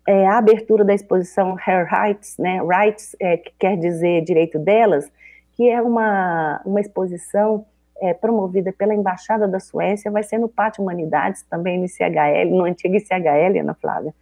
é, 0.08 0.26
a 0.28 0.38
abertura 0.38 0.84
da 0.84 0.94
exposição 0.94 1.56
Her 1.56 1.88
Rights, 1.88 2.36
né, 2.38 2.60
Rights, 2.62 3.16
é, 3.20 3.38
que 3.38 3.54
quer 3.60 3.78
dizer 3.78 4.24
direito 4.24 4.58
delas, 4.58 5.12
que 5.60 5.70
é 5.70 5.82
uma, 5.82 6.62
uma 6.66 6.80
exposição 6.80 7.66
é, 8.02 8.14
promovida 8.14 8.72
pela 8.72 8.96
Embaixada 8.96 9.46
da 9.46 9.60
Suécia, 9.60 10.10
vai 10.10 10.24
ser 10.24 10.38
no 10.38 10.48
Pátio 10.48 10.82
Humanidades, 10.82 11.44
também 11.50 11.78
no 11.78 11.84
ICHL, 11.84 12.50
no 12.50 12.64
antigo 12.64 12.96
ICHL, 12.96 13.60
Ana 13.60 13.74
Flávia, 13.74 14.16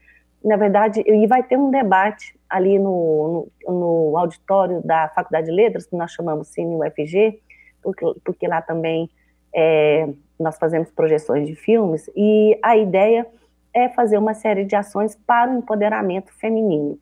na 0.43 0.55
verdade, 0.55 1.03
e 1.05 1.27
vai 1.27 1.43
ter 1.43 1.55
um 1.55 1.69
debate 1.69 2.35
ali 2.49 2.79
no, 2.79 3.51
no, 3.67 3.71
no 3.71 4.17
auditório 4.17 4.81
da 4.83 5.09
Faculdade 5.09 5.45
de 5.45 5.51
Letras, 5.51 5.85
que 5.85 5.95
nós 5.95 6.11
chamamos 6.11 6.47
Cine 6.47 6.75
UFG, 6.75 7.39
porque, 7.83 8.05
porque 8.25 8.47
lá 8.47 8.59
também 8.59 9.07
é, 9.55 10.09
nós 10.39 10.57
fazemos 10.57 10.89
projeções 10.89 11.47
de 11.47 11.53
filmes, 11.53 12.09
e 12.15 12.57
a 12.63 12.75
ideia 12.75 13.27
é 13.75 13.87
fazer 13.89 14.17
uma 14.17 14.33
série 14.33 14.65
de 14.65 14.75
ações 14.75 15.15
para 15.15 15.51
o 15.51 15.59
empoderamento 15.59 16.33
feminino. 16.33 16.97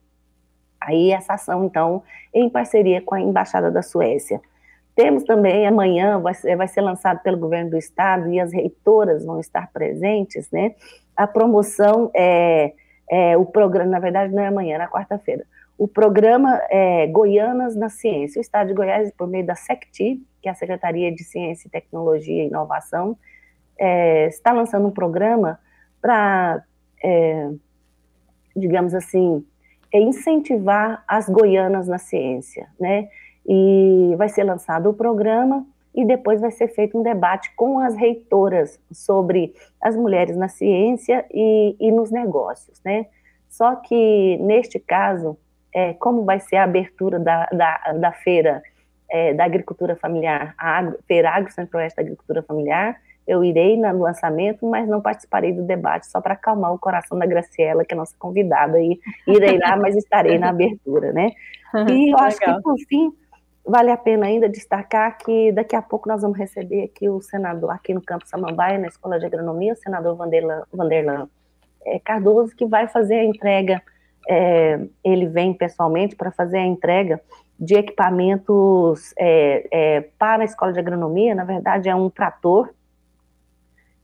Aí 0.86 1.12
essa 1.12 1.34
ação, 1.34 1.66
então, 1.66 2.04
em 2.34 2.50
parceria 2.50 3.02
com 3.02 3.16
a 3.16 3.22
Embaixada 3.22 3.72
da 3.72 3.82
Suécia. 3.82 4.42
Temos 4.96 5.24
também, 5.24 5.68
amanhã, 5.68 6.20
vai 6.20 6.34
ser, 6.34 6.56
vai 6.56 6.68
ser 6.68 6.82
lançado 6.82 7.22
pelo 7.22 7.38
governo 7.38 7.72
do 7.72 7.78
estado, 7.78 8.30
e 8.30 8.40
as 8.40 8.54
reitoras 8.54 9.26
vão 9.26 9.40
estar 9.40 9.70
presentes, 9.74 10.50
né, 10.52 10.74
a 11.18 11.28
promoção, 11.28 12.10
é, 12.16 12.74
é, 13.10 13.38
o 13.38 13.46
programa, 13.46 13.92
na 13.92 14.00
verdade 14.00 14.34
não 14.34 14.42
é 14.42 14.48
amanhã, 14.48 14.76
é 14.76 14.78
na 14.78 14.88
quarta-feira, 14.88 15.46
o 15.78 15.88
programa 15.88 16.62
é, 16.70 17.06
Goianas 17.08 17.76
na 17.76 17.90
Ciência. 17.90 18.40
O 18.40 18.42
Estado 18.42 18.68
de 18.68 18.74
Goiás, 18.74 19.12
por 19.12 19.28
meio 19.28 19.46
da 19.46 19.56
SECTI, 19.56 20.22
que 20.42 20.48
é 20.48 20.52
a 20.52 20.56
Secretaria 20.56 21.12
de 21.12 21.24
Ciência, 21.24 21.70
Tecnologia 21.70 22.44
e 22.44 22.48
Inovação, 22.48 23.18
é, 23.78 24.28
está 24.28 24.54
lançando 24.54 24.88
um 24.88 24.92
programa 24.92 25.60
para, 26.02 26.64
é, 27.04 27.50
digamos 28.56 28.94
assim, 28.94 29.46
é 29.96 30.00
incentivar 30.02 31.06
as 31.08 31.30
goianas 31.30 31.88
na 31.88 31.98
ciência, 31.98 32.68
né? 32.78 33.08
E 33.48 34.14
vai 34.18 34.28
ser 34.28 34.44
lançado 34.44 34.90
o 34.90 34.94
programa 34.94 35.66
e 35.96 36.04
depois 36.04 36.42
vai 36.42 36.52
ser 36.52 36.68
feito 36.68 37.00
um 37.00 37.02
debate 37.02 37.56
com 37.56 37.80
as 37.80 37.96
reitoras 37.96 38.78
sobre 38.92 39.54
as 39.80 39.96
mulheres 39.96 40.36
na 40.36 40.50
ciência 40.50 41.26
e, 41.34 41.78
e 41.80 41.92
nos 41.94 42.12
negócios, 42.12 42.82
né? 42.84 43.06
Só 43.48 43.74
que, 43.76 44.38
neste 44.42 44.80
caso, 44.80 45.38
é, 45.74 45.94
como 45.94 46.26
vai 46.26 46.42
ser 46.42 46.58
a 46.58 46.66
abertura 46.66 47.18
da, 47.18 47.46
da, 47.46 47.94
da 47.94 48.12
feira 48.12 48.62
é, 49.10 49.34
da 49.34 49.46
agricultura 49.46 49.96
familiar, 49.96 50.54
a 50.58 50.78
agro, 50.78 51.00
Feira 51.08 51.30
Agro 51.30 51.54
Centro-Oeste 51.54 51.96
da 51.96 52.02
Agricultura 52.02 52.44
Familiar, 52.44 53.00
eu 53.28 53.44
irei 53.44 53.78
no 53.78 54.02
lançamento, 54.02 54.66
mas 54.66 54.88
não 54.88 55.02
participarei 55.02 55.52
do 55.52 55.64
debate, 55.64 56.08
só 56.08 56.22
para 56.22 56.34
acalmar 56.34 56.74
o 56.74 56.80
coração 56.80 57.18
da 57.18 57.26
Graciela, 57.26 57.84
que 57.84 57.94
é 57.94 57.98
nossa 57.98 58.16
convidada, 58.18 58.80
e 58.80 59.00
irei 59.28 59.58
lá, 59.58 59.76
mas 59.76 59.96
estarei 59.96 60.38
na 60.38 60.50
abertura, 60.50 61.12
né? 61.12 61.32
E 61.90 62.14
eu 62.14 62.18
acho 62.20 62.40
que, 62.40 62.62
por 62.62 62.78
fim, 62.88 63.12
vale 63.66 63.92
a 63.92 63.98
pena 63.98 64.28
ainda 64.28 64.48
destacar 64.48 65.18
que 65.18 65.52
daqui 65.52 65.76
a 65.76 65.82
pouco 65.82 66.08
nós 66.08 66.22
vamos 66.22 66.38
receber 66.38 66.84
aqui 66.84 67.10
o 67.10 67.20
senador, 67.20 67.70
aqui 67.72 67.94
no 67.94 68.02
Campo 68.02 68.26
Samambaia, 68.26 68.78
na 68.78 68.88
Escola 68.88 69.20
de 69.20 69.26
Agronomia, 69.26 69.74
o 69.74 69.76
senador 69.76 70.16
Vanderlan, 70.16 70.64
Vanderlan 70.72 71.28
é, 71.86 72.00
Cardoso, 72.00 72.56
que 72.56 72.66
vai 72.66 72.88
fazer 72.88 73.16
a 73.16 73.26
entrega 73.26 73.82
é, 74.28 74.80
ele 75.04 75.28
vem 75.28 75.54
pessoalmente 75.54 76.16
para 76.16 76.32
fazer 76.32 76.58
a 76.58 76.66
entrega 76.66 77.22
de 77.60 77.76
equipamentos 77.76 79.14
é, 79.18 79.68
é, 79.72 80.02
para 80.18 80.44
a 80.44 80.46
escola 80.46 80.74
de 80.74 80.80
agronomia, 80.80 81.36
na 81.36 81.44
verdade 81.44 81.88
é 81.88 81.96
um 81.96 82.10
trator 82.10 82.70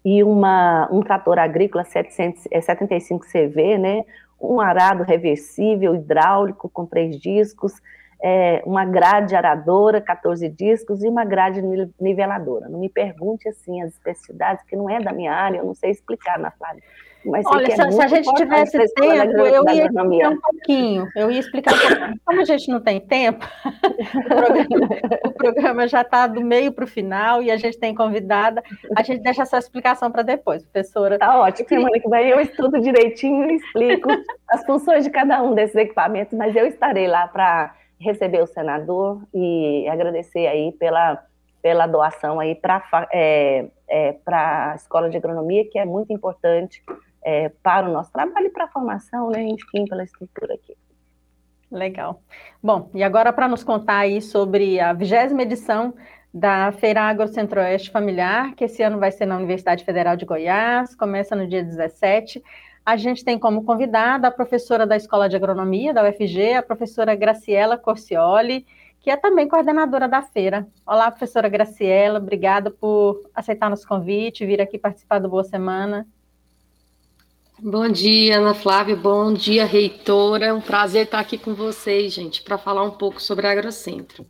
e 0.03 0.23
uma, 0.23 0.89
um 0.91 1.01
trator 1.01 1.37
agrícola 1.37 1.83
700, 1.83 2.47
é, 2.51 2.59
75 2.59 3.25
CV, 3.25 3.77
né, 3.77 4.03
um 4.39 4.59
arado 4.59 5.03
reversível, 5.03 5.93
hidráulico, 5.95 6.69
com 6.69 6.85
três 6.85 7.19
discos, 7.19 7.73
é, 8.23 8.61
uma 8.65 8.85
grade 8.85 9.35
aradora, 9.35 9.99
14 9.99 10.47
discos, 10.49 11.03
e 11.03 11.07
uma 11.07 11.25
grade 11.25 11.61
niveladora. 11.99 12.69
Não 12.69 12.79
me 12.79 12.89
pergunte, 12.89 13.47
assim, 13.47 13.81
as 13.81 13.93
especificidades, 13.93 14.63
que 14.65 14.75
não 14.75 14.89
é 14.89 14.99
da 14.99 15.11
minha 15.11 15.33
área, 15.33 15.57
eu 15.57 15.65
não 15.65 15.73
sei 15.73 15.91
explicar 15.91 16.37
na 16.37 16.51
Flávia. 16.51 16.83
Mas 17.25 17.45
Olha, 17.45 17.75
se, 17.75 17.81
é 17.81 17.91
se 17.91 18.01
a 18.01 18.07
gente 18.07 18.33
tivesse 18.33 18.77
tempo, 18.93 19.37
eu 19.37 19.63
ia 19.69 19.85
explicar 19.85 20.29
um 20.29 20.39
pouquinho. 20.39 21.07
Eu 21.15 21.31
ia 21.31 21.39
explicar 21.39 21.73
um 21.73 21.77
pouquinho. 21.77 22.21
Como 22.25 22.41
a 22.41 22.45
gente 22.45 22.69
não 22.69 22.81
tem 22.81 22.99
tempo, 22.99 23.45
o 24.15 24.23
programa, 24.23 24.89
o 25.25 25.31
programa 25.31 25.87
já 25.87 26.01
está 26.01 26.25
do 26.27 26.41
meio 26.41 26.71
para 26.71 26.85
o 26.85 26.87
final 26.87 27.43
e 27.43 27.51
a 27.51 27.57
gente 27.57 27.77
tem 27.77 27.93
convidada. 27.93 28.63
A 28.95 29.03
gente 29.03 29.21
deixa 29.21 29.43
essa 29.43 29.57
explicação 29.57 30.11
para 30.11 30.23
depois, 30.23 30.63
professora. 30.63 31.19
Tá 31.19 31.39
ótimo. 31.39 31.67
Semana 31.69 31.99
que 31.99 32.09
vem 32.09 32.29
eu 32.29 32.39
estudo 32.39 32.79
direitinho 32.79 33.51
e 33.51 33.55
explico 33.55 34.09
as 34.49 34.65
funções 34.65 35.03
de 35.03 35.09
cada 35.09 35.41
um 35.43 35.53
desses 35.53 35.75
equipamentos, 35.75 36.37
mas 36.37 36.55
eu 36.55 36.65
estarei 36.65 37.07
lá 37.07 37.27
para 37.27 37.75
receber 37.99 38.41
o 38.41 38.47
senador 38.47 39.21
e 39.33 39.87
agradecer 39.87 40.47
aí 40.47 40.71
pela, 40.73 41.23
pela 41.61 41.85
doação 41.85 42.39
aí 42.39 42.55
para 42.55 42.81
é, 43.13 43.67
é, 43.87 44.17
a 44.25 44.73
Escola 44.75 45.09
de 45.09 45.17
Agronomia, 45.17 45.69
que 45.69 45.77
é 45.77 45.85
muito 45.85 46.11
importante 46.11 46.81
é, 47.23 47.49
para 47.49 47.89
o 47.89 47.93
nosso 47.93 48.11
trabalho 48.11 48.47
e 48.47 48.49
para 48.49 48.65
a 48.65 48.69
formação, 48.69 49.29
né, 49.29 49.43
enfim, 49.43 49.85
pela 49.85 50.03
estrutura 50.03 50.55
aqui. 50.55 50.75
Legal. 51.71 52.21
Bom, 52.61 52.89
e 52.93 53.01
agora 53.01 53.31
para 53.31 53.47
nos 53.47 53.63
contar 53.63 53.99
aí 53.99 54.21
sobre 54.21 54.79
a 54.79 54.91
vigésima 54.91 55.43
edição 55.43 55.93
da 56.33 56.71
Feira 56.73 57.01
Agro 57.01 57.27
Centro-Oeste 57.27 57.91
Familiar, 57.91 58.53
que 58.55 58.65
esse 58.65 58.83
ano 58.83 58.99
vai 58.99 59.11
ser 59.11 59.25
na 59.25 59.37
Universidade 59.37 59.83
Federal 59.83 60.15
de 60.15 60.25
Goiás, 60.25 60.95
começa 60.95 61.35
no 61.35 61.47
dia 61.47 61.63
17. 61.63 62.43
A 62.85 62.97
gente 62.97 63.23
tem 63.23 63.37
como 63.37 63.63
convidada 63.63 64.27
a 64.27 64.31
professora 64.31 64.87
da 64.87 64.97
Escola 64.97 65.29
de 65.29 65.35
Agronomia 65.35 65.93
da 65.93 66.03
UFG, 66.03 66.55
a 66.55 66.63
professora 66.63 67.15
Graciela 67.15 67.77
Corcioli, 67.77 68.65
que 68.99 69.09
é 69.09 69.17
também 69.17 69.47
coordenadora 69.47 70.07
da 70.07 70.21
feira. 70.21 70.67
Olá, 70.85 71.09
professora 71.09 71.49
Graciela, 71.49 72.19
obrigada 72.19 72.69
por 72.69 73.29
aceitar 73.33 73.69
nosso 73.69 73.87
convite, 73.87 74.45
vir 74.45 74.61
aqui 74.61 74.77
participar 74.77 75.19
do 75.19 75.29
Boa 75.29 75.43
Semana. 75.43 76.07
Bom 77.63 77.87
dia, 77.89 78.39
Ana 78.39 78.55
Flávia. 78.55 78.95
Bom 78.95 79.31
dia, 79.31 79.65
reitora. 79.65 80.47
É 80.47 80.53
um 80.53 80.59
prazer 80.59 81.05
estar 81.05 81.19
aqui 81.19 81.37
com 81.37 81.53
vocês, 81.53 82.11
gente, 82.11 82.41
para 82.41 82.57
falar 82.57 82.81
um 82.81 82.89
pouco 82.89 83.21
sobre 83.21 83.45
a 83.45 83.51
Agrocentro. 83.51 84.25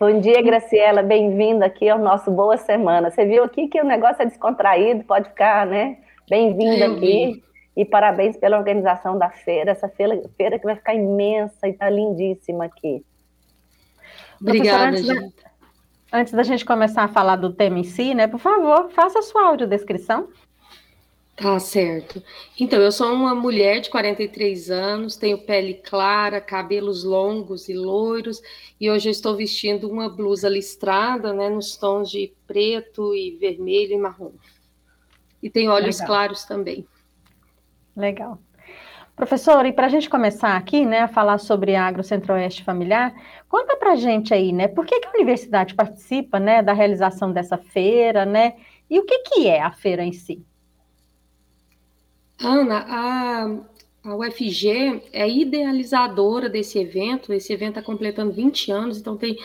Bom 0.00 0.18
dia, 0.18 0.40
Graciela. 0.40 1.02
Bem-vinda 1.02 1.66
aqui 1.66 1.86
ao 1.86 1.98
nosso 1.98 2.30
Boa 2.30 2.56
Semana. 2.56 3.10
Você 3.10 3.26
viu 3.26 3.44
aqui 3.44 3.68
que 3.68 3.78
o 3.78 3.84
negócio 3.84 4.22
é 4.22 4.24
descontraído, 4.24 5.04
pode 5.04 5.28
ficar, 5.28 5.66
né? 5.66 5.98
Bem-vinda 6.26 6.86
aqui. 6.86 7.44
E 7.76 7.84
parabéns 7.84 8.34
pela 8.38 8.56
organização 8.56 9.18
da 9.18 9.28
feira. 9.28 9.72
Essa 9.72 9.86
feira, 9.86 10.18
feira 10.38 10.58
que 10.58 10.64
vai 10.64 10.76
ficar 10.76 10.94
imensa 10.94 11.68
e 11.68 11.72
está 11.72 11.90
lindíssima 11.90 12.64
aqui. 12.64 13.04
Obrigada, 14.40 14.86
antes 14.86 15.06
da, 15.06 15.14
antes 16.14 16.32
da 16.32 16.42
gente 16.42 16.64
começar 16.64 17.02
a 17.02 17.08
falar 17.08 17.36
do 17.36 17.52
tema 17.52 17.78
em 17.78 17.84
si, 17.84 18.14
né? 18.14 18.26
Por 18.26 18.40
favor, 18.40 18.88
faça 18.88 19.18
a 19.18 19.22
sua 19.22 19.48
audiodescrição. 19.48 20.28
Tá 21.36 21.60
certo. 21.60 22.22
Então, 22.58 22.80
eu 22.80 22.90
sou 22.90 23.12
uma 23.12 23.34
mulher 23.34 23.80
de 23.80 23.90
43 23.90 24.70
anos, 24.70 25.16
tenho 25.16 25.36
pele 25.36 25.74
clara, 25.74 26.40
cabelos 26.40 27.04
longos 27.04 27.68
e 27.68 27.74
loiros, 27.74 28.40
e 28.80 28.90
hoje 28.90 29.08
eu 29.08 29.10
estou 29.10 29.36
vestindo 29.36 29.86
uma 29.86 30.08
blusa 30.08 30.48
listrada, 30.48 31.34
né, 31.34 31.50
nos 31.50 31.76
tons 31.76 32.10
de 32.10 32.32
preto 32.46 33.14
e 33.14 33.36
vermelho 33.36 33.92
e 33.92 33.98
marrom. 33.98 34.32
E 35.42 35.50
tenho 35.50 35.70
olhos 35.70 36.00
Legal. 36.00 36.06
claros 36.06 36.44
também. 36.46 36.86
Legal. 37.94 38.38
Professora, 39.14 39.68
e 39.68 39.74
para 39.74 39.86
a 39.86 39.90
gente 39.90 40.08
começar 40.08 40.56
aqui, 40.56 40.86
né, 40.86 41.00
a 41.00 41.08
falar 41.08 41.36
sobre 41.36 41.76
Agro 41.76 42.02
Centro-Oeste 42.02 42.64
Familiar, 42.64 43.14
conta 43.46 43.76
para 43.76 43.92
a 43.92 43.96
gente 43.96 44.32
aí, 44.32 44.52
né, 44.52 44.68
por 44.68 44.86
que, 44.86 45.00
que 45.00 45.06
a 45.08 45.12
universidade 45.12 45.74
participa, 45.74 46.40
né, 46.40 46.62
da 46.62 46.72
realização 46.72 47.30
dessa 47.30 47.58
feira, 47.58 48.24
né, 48.24 48.54
e 48.88 48.98
o 48.98 49.04
que, 49.04 49.18
que 49.18 49.46
é 49.46 49.60
a 49.60 49.70
feira 49.70 50.02
em 50.02 50.12
si? 50.12 50.42
Ana, 52.38 52.84
a, 52.88 54.10
a 54.10 54.16
UFG 54.16 55.02
é 55.12 55.28
idealizadora 55.28 56.48
desse 56.48 56.78
evento. 56.78 57.32
Esse 57.32 57.52
evento 57.52 57.78
está 57.78 57.82
completando 57.82 58.32
20 58.32 58.70
anos, 58.70 58.98
então 58.98 59.16
tem 59.16 59.38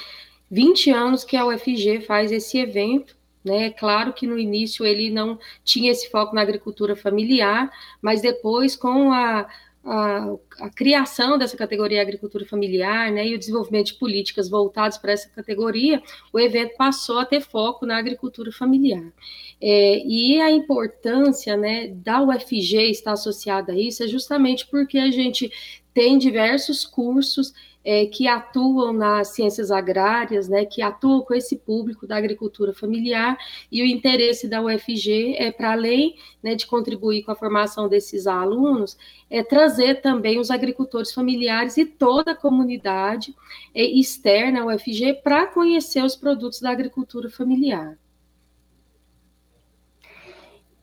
20 0.50 0.92
anos 0.92 1.24
que 1.24 1.38
a 1.38 1.46
UFG 1.46 2.02
faz 2.02 2.32
esse 2.32 2.58
evento. 2.58 3.16
Né? 3.44 3.72
Claro 3.72 4.14
que 4.14 4.28
no 4.28 4.38
início 4.38 4.86
ele 4.86 5.10
não 5.10 5.40
tinha 5.64 5.92
esse 5.92 6.10
foco 6.12 6.36
na 6.36 6.42
agricultura 6.42 6.96
familiar, 6.96 7.72
mas 8.02 8.22
depois, 8.22 8.76
com 8.76 9.12
a, 9.12 9.48
a, 9.84 10.36
a, 10.60 10.70
criação 10.70 11.38
dessa 11.38 11.58
categoria 11.58 12.02
agricultura 12.02 12.46
familiar 12.46 13.12
né, 13.12 13.28
e 13.28 13.36
o 13.36 13.40
desenvolvimento 13.40 13.88
de 13.88 13.94
políticas 13.96 14.48
voltadas 14.48 14.98
para 14.98 15.12
essa 15.12 15.30
categoria, 15.30 16.02
o 16.32 16.40
evento 16.40 16.76
passou 16.78 17.18
a 17.18 17.26
ter 17.26 17.42
foco 17.42 17.86
na 17.86 17.98
agricultura 17.98 18.52
familiar. 18.52 19.12
É, 19.60 20.06
e 20.06 20.40
a 20.40 20.52
importância 20.52 21.58
né, 21.58 21.88
da 21.88 22.22
UFG 22.22 22.92
estar 22.92 23.14
associada 23.14 23.74
a 23.74 23.80
isso 23.80 24.04
é 24.04 24.08
justamente 24.08 24.68
porque 24.68 24.98
a 24.98 25.10
gente 25.10 25.52
tem 25.94 26.18
diversos 26.18 26.86
cursos 26.86 27.54
é, 27.84 28.06
que 28.06 28.28
atuam 28.28 28.94
nas 28.94 29.30
ciências 29.30 29.72
agrárias, 29.72 30.48
né, 30.48 30.66
que 30.66 30.82
atuam 30.82 31.22
com 31.22 31.34
esse 31.34 31.58
público 31.58 32.06
da 32.06 32.16
agricultura 32.16 32.74
familiar, 32.74 33.38
e 33.72 33.82
o 33.82 33.86
interesse 33.86 34.48
da 34.48 34.62
UFG 34.62 35.36
é, 35.38 35.52
para 35.52 35.72
além 35.72 36.16
né, 36.42 36.56
de 36.56 36.68
contribuir 36.68 37.24
com 37.24 37.32
a 37.32 37.36
formação 37.36 37.88
desses 37.88 38.28
alunos, 38.28 38.98
é 39.30 39.44
trazer 39.44 40.02
também 40.02 40.40
os 40.40 40.52
agricultores 40.52 41.12
familiares 41.12 41.78
e 41.78 41.86
toda 41.86 42.32
a 42.32 42.36
comunidade 42.36 43.36
é, 43.74 43.84
externa 43.84 44.62
à 44.62 44.66
UFG 44.66 45.22
para 45.24 45.48
conhecer 45.48 46.04
os 46.04 46.16
produtos 46.16 46.62
da 46.62 46.70
agricultura 46.70 47.30
familiar. 47.30 47.98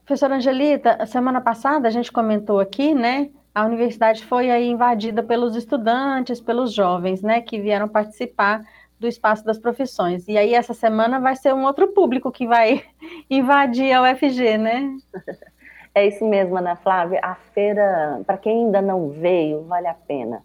Professora 0.05 0.37
Angelita, 0.37 1.05
semana 1.05 1.39
passada 1.39 1.87
a 1.87 1.91
gente 1.91 2.11
comentou 2.11 2.59
aqui, 2.59 2.95
né, 2.95 3.29
a 3.53 3.65
universidade 3.65 4.25
foi 4.25 4.49
aí 4.49 4.69
invadida 4.69 5.23
pelos 5.23 5.55
estudantes, 5.55 6.39
pelos 6.39 6.73
jovens, 6.73 7.21
né, 7.21 7.41
que 7.41 7.59
vieram 7.59 7.87
participar 7.87 8.63
do 8.99 9.07
espaço 9.07 9.45
das 9.45 9.57
profissões. 9.57 10.27
E 10.27 10.37
aí 10.37 10.53
essa 10.53 10.73
semana 10.73 11.19
vai 11.19 11.35
ser 11.35 11.53
um 11.53 11.63
outro 11.63 11.87
público 11.89 12.31
que 12.31 12.45
vai 12.45 12.83
invadir 13.29 13.93
a 13.93 14.03
UFG, 14.03 14.57
né? 14.57 14.97
É 15.95 16.05
isso 16.05 16.23
mesmo, 16.23 16.55
Ana 16.55 16.75
Flávia. 16.75 17.19
A 17.21 17.33
feira, 17.33 18.21
para 18.25 18.37
quem 18.37 18.65
ainda 18.65 18.79
não 18.79 19.09
veio, 19.09 19.63
vale 19.63 19.87
a 19.87 19.93
pena. 19.93 20.43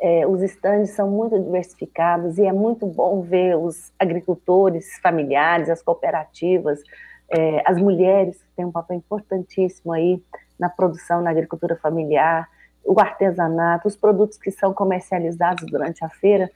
É, 0.00 0.26
os 0.26 0.42
estandes 0.42 0.90
são 0.90 1.10
muito 1.10 1.38
diversificados 1.38 2.38
e 2.38 2.46
é 2.46 2.52
muito 2.52 2.86
bom 2.86 3.20
ver 3.20 3.56
os 3.56 3.92
agricultores 3.98 4.98
familiares, 5.02 5.68
as 5.68 5.82
cooperativas, 5.82 6.80
é, 7.28 7.62
as 7.64 7.78
mulheres 7.78 8.42
que 8.42 8.48
têm 8.56 8.64
um 8.64 8.72
papel 8.72 8.96
importantíssimo 8.96 9.92
aí 9.92 10.22
na 10.58 10.68
produção, 10.68 11.20
na 11.20 11.30
agricultura 11.30 11.76
familiar, 11.76 12.48
o 12.84 13.00
artesanato, 13.00 13.88
os 13.88 13.96
produtos 13.96 14.38
que 14.38 14.50
são 14.50 14.72
comercializados 14.72 15.66
durante 15.66 16.04
a 16.04 16.08
feira 16.08 16.50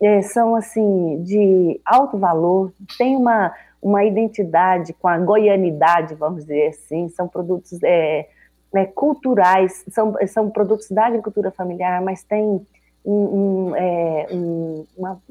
é, 0.00 0.22
são 0.22 0.54
assim 0.54 1.22
de 1.22 1.80
alto 1.84 2.18
valor, 2.18 2.72
tem 2.96 3.16
uma, 3.16 3.52
uma 3.80 4.04
identidade 4.04 4.92
com 4.92 5.08
a 5.08 5.18
goianidade, 5.18 6.14
vamos 6.14 6.42
dizer 6.42 6.68
assim, 6.68 7.08
são 7.08 7.28
produtos 7.28 7.78
é, 7.82 8.28
é, 8.74 8.84
culturais, 8.86 9.84
são, 9.88 10.14
são 10.26 10.50
produtos 10.50 10.90
da 10.90 11.06
agricultura 11.06 11.50
familiar, 11.50 12.00
mas 12.02 12.22
tem 12.22 12.64
um, 13.04 13.12
um, 13.12 13.76
é, 13.76 14.26
um, 14.30 14.84
uma, 14.96 15.22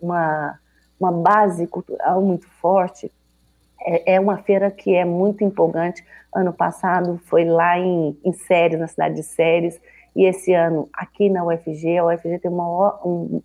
uma, 0.00 0.58
uma 0.98 1.12
base 1.12 1.66
cultural 1.66 2.20
muito 2.20 2.46
forte. 2.60 3.10
É, 3.84 4.14
é, 4.14 4.20
uma 4.20 4.38
feira 4.38 4.70
que 4.70 4.94
é 4.94 5.04
muito 5.04 5.44
empolgante. 5.44 6.04
Ano 6.34 6.52
passado 6.52 7.20
foi 7.26 7.44
lá 7.44 7.78
em, 7.78 8.16
em 8.24 8.32
Séries, 8.32 8.78
na 8.78 8.86
cidade 8.86 9.16
de 9.16 9.22
Séries, 9.22 9.80
e 10.14 10.24
esse 10.24 10.52
ano 10.52 10.88
aqui 10.92 11.28
na 11.28 11.44
UFG, 11.44 11.98
a 11.98 12.06
UFG 12.06 12.38
tem 12.38 12.50
uma, 12.50 13.00
um, 13.04 13.42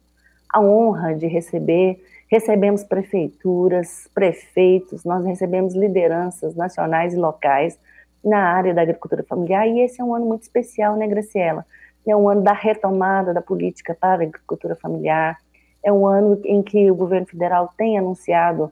a 0.53 0.61
honra 0.61 1.15
de 1.15 1.27
receber. 1.27 2.01
Recebemos 2.29 2.83
prefeituras, 2.83 4.09
prefeitos, 4.13 5.03
nós 5.05 5.25
recebemos 5.25 5.73
lideranças 5.73 6.55
nacionais 6.55 7.13
e 7.13 7.17
locais 7.17 7.79
na 8.23 8.39
área 8.39 8.73
da 8.73 8.81
agricultura 8.81 9.23
familiar, 9.23 9.67
e 9.67 9.79
esse 9.79 10.01
é 10.01 10.03
um 10.03 10.13
ano 10.13 10.25
muito 10.25 10.43
especial, 10.43 10.97
né, 10.97 11.07
Graciela? 11.07 11.65
É 12.05 12.15
um 12.15 12.27
ano 12.27 12.41
da 12.41 12.53
retomada 12.53 13.33
da 13.33 13.41
política 13.41 13.95
para 13.99 14.23
a 14.23 14.27
agricultura 14.27 14.75
familiar, 14.75 15.37
é 15.83 15.91
um 15.91 16.05
ano 16.05 16.41
em 16.43 16.61
que 16.61 16.91
o 16.91 16.95
governo 16.95 17.27
federal 17.27 17.71
tem 17.77 17.97
anunciado, 17.97 18.71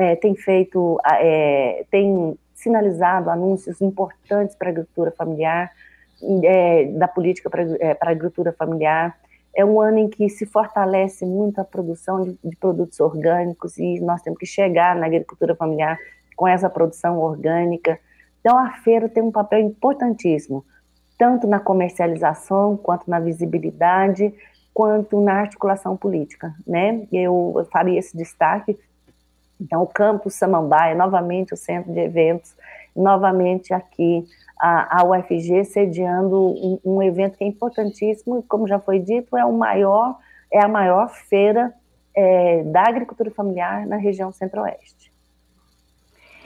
é, 0.00 0.16
tem 0.16 0.34
feito, 0.34 1.00
é, 1.06 1.84
tem 1.90 2.36
sinalizado 2.54 3.30
anúncios 3.30 3.80
importantes 3.80 4.56
para 4.56 4.68
a 4.68 4.70
agricultura 4.70 5.10
familiar, 5.12 5.70
é, 6.44 6.86
da 6.86 7.08
política 7.08 7.50
para, 7.50 7.62
é, 7.62 7.96
a 8.00 8.10
agricultura 8.10 8.52
familiar 8.52 9.16
é 9.54 9.64
um 9.64 9.80
ano 9.80 9.98
em 9.98 10.08
que 10.08 10.28
se 10.28 10.44
fortalece 10.44 11.24
muito 11.24 11.60
a 11.60 11.64
produção 11.64 12.22
de, 12.22 12.36
de, 12.42 12.56
produtos 12.56 12.98
orgânicos 12.98 13.78
e 13.78 14.00
nós 14.00 14.20
temos 14.20 14.38
que 14.38 14.46
chegar 14.46 14.96
na 14.96 15.06
agricultura 15.06 15.54
familiar 15.54 15.98
com 16.36 16.48
essa 16.48 16.68
produção 16.68 17.20
orgânica. 17.20 17.98
Então, 18.40 18.58
a 18.58 18.72
feira 18.72 19.08
tem 19.08 19.22
um 19.22 19.30
papel 19.30 19.60
importantíssimo, 19.60 20.64
tanto 21.16 21.46
na 21.46 21.60
comercialização, 21.60 22.76
quanto 22.76 23.08
na 23.08 23.20
visibilidade, 23.20 24.34
quanto 24.72 25.20
na 25.20 25.34
articulação 25.34 25.96
política. 25.96 26.52
Né? 26.66 27.06
Eu 27.12 27.66
faria 27.72 27.98
esse 27.98 28.16
destaque. 28.16 28.76
Então, 29.64 29.82
o 29.82 29.86
Campus 29.86 30.34
Samambaia, 30.34 30.94
novamente 30.94 31.54
o 31.54 31.56
centro 31.56 31.90
de 31.90 31.98
eventos, 31.98 32.54
novamente 32.94 33.72
aqui 33.72 34.22
a, 34.60 35.00
a 35.00 35.04
UFG 35.04 35.64
sediando 35.64 36.38
um, 36.38 36.78
um, 36.84 37.02
evento 37.02 37.38
que 37.38 37.44
é 37.44 37.46
importantíssimo, 37.46 38.38
e 38.38 38.42
como 38.42 38.68
já 38.68 38.78
foi 38.78 38.98
dito, 38.98 39.34
é 39.36 39.44
o 39.44 39.52
maior, 39.54 40.18
é 40.52 40.62
a 40.62 40.68
maior 40.68 41.08
feira 41.08 41.72
é, 42.14 42.62
da 42.64 42.82
agricultura 42.82 43.30
familiar 43.30 43.86
na 43.86 43.96
região 43.96 44.30
centro-oeste. 44.30 45.13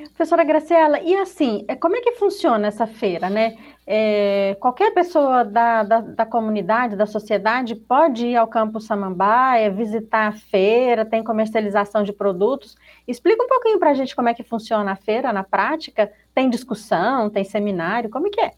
Professora 0.06 0.44
Graciela, 0.44 1.00
e 1.00 1.16
assim, 1.16 1.64
é, 1.66 1.74
como 1.74 1.96
é 1.96 2.00
que 2.00 2.12
funciona 2.12 2.68
essa 2.68 2.86
feira, 2.86 3.28
né? 3.28 3.56
É, 3.84 4.56
qualquer 4.60 4.92
pessoa 4.92 5.44
da, 5.44 5.82
da, 5.82 6.00
da, 6.00 6.26
comunidade, 6.26 6.94
da 6.94 7.06
sociedade, 7.06 7.74
pode 7.74 8.26
ir 8.26 8.36
ao 8.36 8.46
Campo 8.46 8.80
Samambaia, 8.80 9.70
visitar 9.70 10.28
a 10.28 10.32
feira, 10.32 11.04
tem 11.04 11.24
comercialização 11.24 12.04
de 12.04 12.12
produtos. 12.12 12.76
Explica 13.08 13.42
um 13.42 13.48
pouquinho 13.48 13.78
para 13.78 13.90
a 13.90 13.94
gente 13.94 14.14
como 14.14 14.28
é 14.28 14.34
que 14.34 14.44
funciona 14.44 14.92
a 14.92 14.96
feira 14.96 15.32
na 15.32 15.42
prática. 15.42 16.12
Tem 16.34 16.48
discussão, 16.48 17.28
tem 17.28 17.42
seminário, 17.42 18.10
como 18.10 18.28
é 18.28 18.30
que 18.30 18.40
é? 18.40 18.52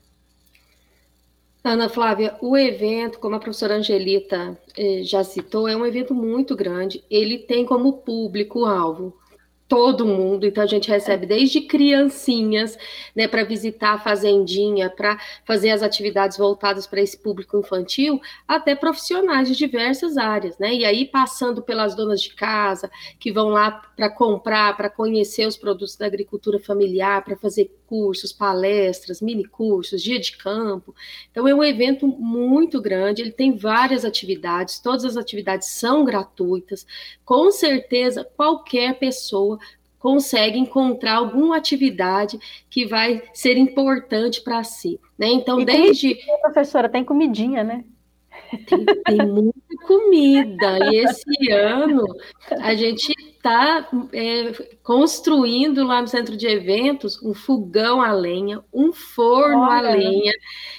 Ana 1.63 1.89
Flávia, 1.89 2.37
o 2.41 2.57
evento, 2.57 3.19
como 3.19 3.37
a 3.37 3.39
professora 3.39 3.77
Angelita 3.77 4.59
eh, 4.77 5.03
já 5.05 5.23
citou, 5.23 5.69
é 5.69 5.77
um 5.77 5.87
evento 5.87 6.15
muito 6.15 6.57
grande. 6.57 7.05
Ele 7.11 7.39
tem 7.39 7.65
como 7.65 7.99
público-alvo 7.99 9.15
todo 9.71 10.05
mundo, 10.05 10.45
então 10.45 10.65
a 10.65 10.67
gente 10.67 10.91
recebe 10.91 11.27
desde 11.27 11.61
criancinhas, 11.61 12.77
né, 13.15 13.29
para 13.29 13.45
visitar 13.45 13.93
a 13.93 13.99
fazendinha, 14.01 14.91
para 14.91 15.17
fazer 15.45 15.71
as 15.71 15.81
atividades 15.81 16.37
voltadas 16.37 16.89
para 16.89 17.01
esse 17.01 17.17
público 17.17 17.57
infantil, 17.57 18.21
até 18.49 18.75
profissionais 18.75 19.47
de 19.47 19.55
diversas 19.55 20.17
áreas, 20.17 20.59
né? 20.59 20.75
E 20.75 20.85
aí 20.85 21.05
passando 21.05 21.63
pelas 21.63 21.95
donas 21.95 22.21
de 22.21 22.35
casa 22.35 22.91
que 23.21 23.31
vão 23.31 23.51
lá 23.51 23.71
para 23.71 24.11
comprar, 24.11 24.77
para 24.77 24.91
conhecer 24.91 25.47
os 25.47 25.57
produtos 25.57 25.97
da 25.97 26.07
agricultura 26.07 26.59
familiar, 26.59 27.23
para 27.25 27.37
fazer 27.37 27.71
cursos, 27.87 28.33
palestras, 28.33 29.21
mini 29.21 29.45
cursos, 29.45 30.03
dia 30.03 30.19
de 30.19 30.37
campo. 30.37 30.93
Então 31.31 31.47
é 31.47 31.55
um 31.55 31.63
evento 31.63 32.09
muito 32.09 32.81
grande, 32.81 33.23
ele 33.23 33.31
tem 33.31 33.57
várias 33.57 34.05
atividades, 34.05 34.81
todas 34.81 35.05
as 35.05 35.17
atividades 35.17 35.69
são 35.69 36.05
gratuitas. 36.05 36.85
Com 37.25 37.53
certeza 37.53 38.25
qualquer 38.37 38.99
pessoa 38.99 39.60
consegue 40.01 40.59
encontrar 40.59 41.17
alguma 41.17 41.59
atividade 41.59 42.41
que 42.69 42.87
vai 42.87 43.23
ser 43.35 43.57
importante 43.57 44.41
para 44.41 44.65
si, 44.65 44.99
né? 45.17 45.29
Então, 45.29 45.61
e 45.61 45.65
desde 45.65 46.19
professora 46.41 46.89
tem 46.89 47.05
comidinha, 47.05 47.63
né? 47.63 47.85
Tem, 48.67 48.85
tem 48.85 49.27
muita 49.27 49.61
comida 49.87 50.91
e 50.91 50.97
esse 50.97 51.53
ano 51.53 52.05
a 52.61 52.75
gente 52.75 53.13
está 53.37 53.89
é, 54.13 54.53
construindo 54.83 55.85
lá 55.85 56.01
no 56.01 56.09
centro 56.09 56.37
de 56.37 56.47
eventos 56.47 57.23
um 57.23 57.33
fogão 57.33 58.03
a 58.03 58.13
lenha, 58.13 58.63
um 58.73 58.93
forno 58.93 59.61
Olha. 59.61 59.91
a 59.91 59.95
lenha. 59.95 60.33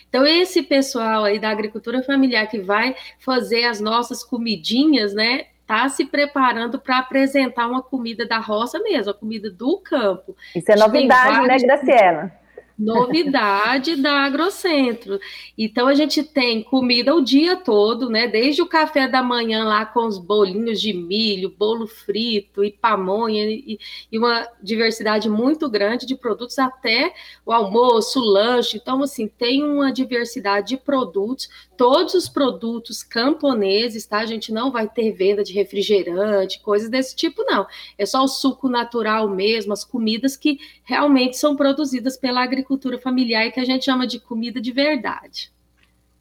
Então, 0.09 0.25
esse 0.25 0.63
pessoal 0.63 1.23
aí 1.23 1.39
da 1.39 1.49
agricultura 1.49 2.03
familiar 2.03 2.47
que 2.47 2.59
vai 2.59 2.95
fazer 3.19 3.63
as 3.65 3.79
nossas 3.79 4.23
comidinhas, 4.23 5.13
né? 5.13 5.45
Está 5.71 5.87
se 5.87 6.03
preparando 6.03 6.81
para 6.81 6.97
apresentar 6.97 7.65
uma 7.65 7.81
comida 7.81 8.27
da 8.27 8.39
roça 8.39 8.77
mesmo, 8.79 9.11
a 9.11 9.13
comida 9.13 9.49
do 9.49 9.77
campo. 9.77 10.35
Isso 10.53 10.69
é 10.69 10.75
novidade, 10.75 11.47
né, 11.47 11.57
Graciela? 11.59 12.40
Novidade 12.81 13.95
da 13.95 14.23
Agrocentro. 14.23 15.19
Então 15.55 15.87
a 15.87 15.93
gente 15.93 16.23
tem 16.23 16.63
comida 16.63 17.13
o 17.13 17.21
dia 17.21 17.55
todo, 17.55 18.09
né? 18.09 18.27
Desde 18.27 18.61
o 18.61 18.65
café 18.65 19.07
da 19.07 19.21
manhã 19.21 19.63
lá 19.63 19.85
com 19.85 20.07
os 20.07 20.17
bolinhos 20.17 20.81
de 20.81 20.91
milho, 20.91 21.53
bolo 21.55 21.85
frito 21.85 22.63
e 22.63 22.71
pamonha 22.71 23.45
e, 23.45 23.79
e 24.11 24.17
uma 24.17 24.47
diversidade 24.61 25.29
muito 25.29 25.69
grande 25.69 26.07
de 26.07 26.15
produtos 26.15 26.57
até 26.57 27.13
o 27.45 27.51
almoço, 27.51 28.19
o 28.19 28.23
lanche. 28.23 28.77
Então 28.77 29.03
assim, 29.03 29.27
tem 29.27 29.63
uma 29.63 29.91
diversidade 29.91 30.69
de 30.69 30.77
produtos, 30.77 31.49
todos 31.77 32.15
os 32.15 32.27
produtos 32.27 33.03
camponeses, 33.03 34.07
tá? 34.07 34.19
A 34.19 34.25
gente 34.25 34.51
não 34.51 34.71
vai 34.71 34.89
ter 34.89 35.11
venda 35.11 35.43
de 35.43 35.53
refrigerante, 35.53 36.59
coisas 36.61 36.89
desse 36.89 37.15
tipo 37.15 37.43
não. 37.43 37.67
É 37.95 38.07
só 38.07 38.23
o 38.23 38.27
suco 38.27 38.67
natural 38.67 39.29
mesmo, 39.29 39.71
as 39.71 39.83
comidas 39.83 40.35
que 40.35 40.59
realmente 40.83 41.37
são 41.37 41.55
produzidas 41.55 42.17
pela 42.17 42.41
agricultura 42.41 42.70
agricultura 42.71 42.97
familiar 42.97 43.45
e 43.45 43.51
que 43.51 43.59
a 43.59 43.65
gente 43.65 43.85
chama 43.85 44.07
de 44.07 44.19
comida 44.19 44.61
de 44.61 44.71
verdade. 44.71 45.51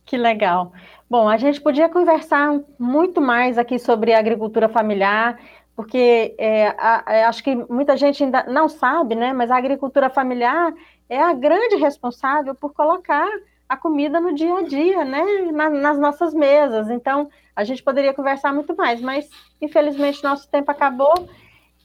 Que 0.05 0.17
legal. 0.17 0.73
Bom, 1.09 1.29
a 1.29 1.37
gente 1.37 1.61
podia 1.61 1.89
conversar 1.89 2.61
muito 2.79 3.21
mais 3.21 3.57
aqui 3.57 3.79
sobre 3.79 4.13
agricultura 4.13 4.69
familiar, 4.69 5.39
porque 5.77 6.35
é, 6.39 6.69
a, 6.69 7.05
a, 7.07 7.15
é, 7.15 7.25
acho 7.25 7.43
que 7.45 7.55
muita 7.55 7.97
gente 7.97 8.25
ainda 8.25 8.45
não 8.45 8.69
sabe, 8.69 9.15
né? 9.15 9.33
Mas 9.33 9.51
a 9.51 9.57
agricultura 9.57 10.11
familiar 10.11 10.75
é 11.09 11.23
a 11.23 11.33
grande 11.33 11.77
responsável 11.77 12.55
por 12.55 12.73
colocar 12.73 13.29
a 13.69 13.77
comida 13.77 14.21
no 14.21 14.35
dia 14.35 14.53
a 14.55 14.63
dia, 14.63 15.05
né? 15.05 15.23
Na, 15.53 15.71
nas 15.71 15.99
nossas 15.99 16.35
mesas. 16.35 16.91
Então, 16.91 17.31
a 17.55 17.63
gente 17.63 17.83
poderia 17.83 18.13
conversar 18.13 18.53
muito 18.53 18.75
mais, 18.77 19.01
mas 19.01 19.29
infelizmente 19.61 20.25
nosso 20.25 20.49
tempo 20.51 20.71
acabou. 20.71 21.29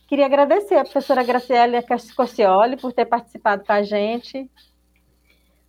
Queria 0.08 0.26
agradecer 0.26 0.76
a 0.76 0.84
professora 0.84 1.24
Graciela 1.24 1.82
Cascocioli 1.82 2.78
por 2.78 2.94
ter 2.94 3.06
participado 3.06 3.64
com 3.66 3.72
a 3.72 3.82
gente. 3.82 4.50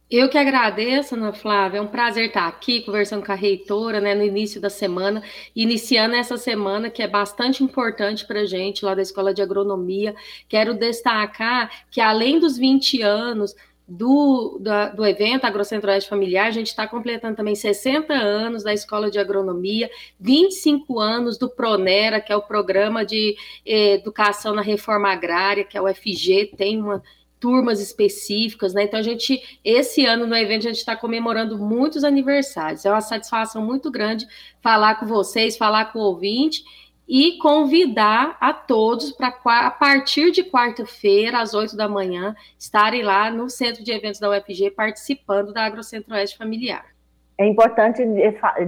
Eu 0.08 0.28
que 0.28 0.38
agradeço, 0.38 1.16
Ana 1.16 1.32
Flávia. 1.32 1.78
É 1.78 1.80
um 1.80 1.88
prazer 1.88 2.26
estar 2.26 2.46
aqui 2.46 2.82
conversando 2.82 3.26
com 3.26 3.32
a 3.32 3.34
reitora 3.34 4.00
né, 4.00 4.14
no 4.14 4.22
início 4.22 4.60
da 4.60 4.70
semana, 4.70 5.20
iniciando 5.54 6.14
essa 6.14 6.36
semana 6.36 6.88
que 6.88 7.02
é 7.02 7.08
bastante 7.08 7.64
importante 7.64 8.24
para 8.24 8.42
a 8.42 8.44
gente 8.44 8.84
lá 8.84 8.94
da 8.94 9.02
Escola 9.02 9.34
de 9.34 9.42
Agronomia. 9.42 10.14
Quero 10.48 10.74
destacar 10.74 11.86
que, 11.90 12.00
além 12.00 12.38
dos 12.38 12.56
20 12.56 13.02
anos 13.02 13.56
do, 13.88 14.58
do 14.96 15.06
evento 15.06 15.44
Agrocentro-Oeste 15.44 16.10
Familiar, 16.10 16.46
a 16.46 16.50
gente 16.50 16.68
está 16.68 16.88
completando 16.88 17.36
também 17.36 17.54
60 17.54 18.12
anos 18.12 18.64
da 18.64 18.74
Escola 18.74 19.10
de 19.10 19.18
Agronomia, 19.18 19.88
25 20.18 20.98
anos 20.98 21.38
do 21.38 21.48
PRONERA, 21.48 22.20
que 22.20 22.32
é 22.32 22.36
o 22.36 22.42
Programa 22.42 23.04
de 23.04 23.36
eh, 23.64 23.94
Educação 23.94 24.54
na 24.54 24.62
Reforma 24.62 25.12
Agrária, 25.12 25.64
que 25.64 25.78
é 25.78 25.80
o 25.80 25.86
FG, 25.92 26.52
tem 26.56 26.82
uma 26.82 27.02
turmas 27.38 27.80
específicas, 27.80 28.72
né? 28.72 28.84
Então 28.84 28.98
a 28.98 29.02
gente, 29.02 29.58
esse 29.62 30.06
ano 30.06 30.26
no 30.26 30.34
evento, 30.34 30.62
a 30.62 30.70
gente 30.70 30.78
está 30.78 30.96
comemorando 30.96 31.58
muitos 31.58 32.02
aniversários. 32.02 32.84
É 32.84 32.90
uma 32.90 33.02
satisfação 33.02 33.64
muito 33.64 33.90
grande 33.90 34.26
falar 34.60 34.96
com 34.96 35.06
vocês, 35.06 35.56
falar 35.56 35.92
com 35.92 35.98
o 35.98 36.02
ouvinte 36.02 36.64
e 37.08 37.38
convidar 37.38 38.36
a 38.40 38.52
todos 38.52 39.12
para 39.12 39.28
a 39.44 39.70
partir 39.70 40.30
de 40.30 40.42
quarta-feira, 40.42 41.40
às 41.40 41.54
oito 41.54 41.76
da 41.76 41.88
manhã, 41.88 42.34
estarem 42.58 43.02
lá 43.02 43.30
no 43.30 43.48
centro 43.48 43.84
de 43.84 43.92
eventos 43.92 44.18
da 44.20 44.30
UFG 44.30 44.70
participando 44.70 45.52
da 45.52 45.64
Agrocentro-Oeste 45.64 46.36
Familiar. 46.36 46.96
É 47.38 47.46
importante 47.46 48.02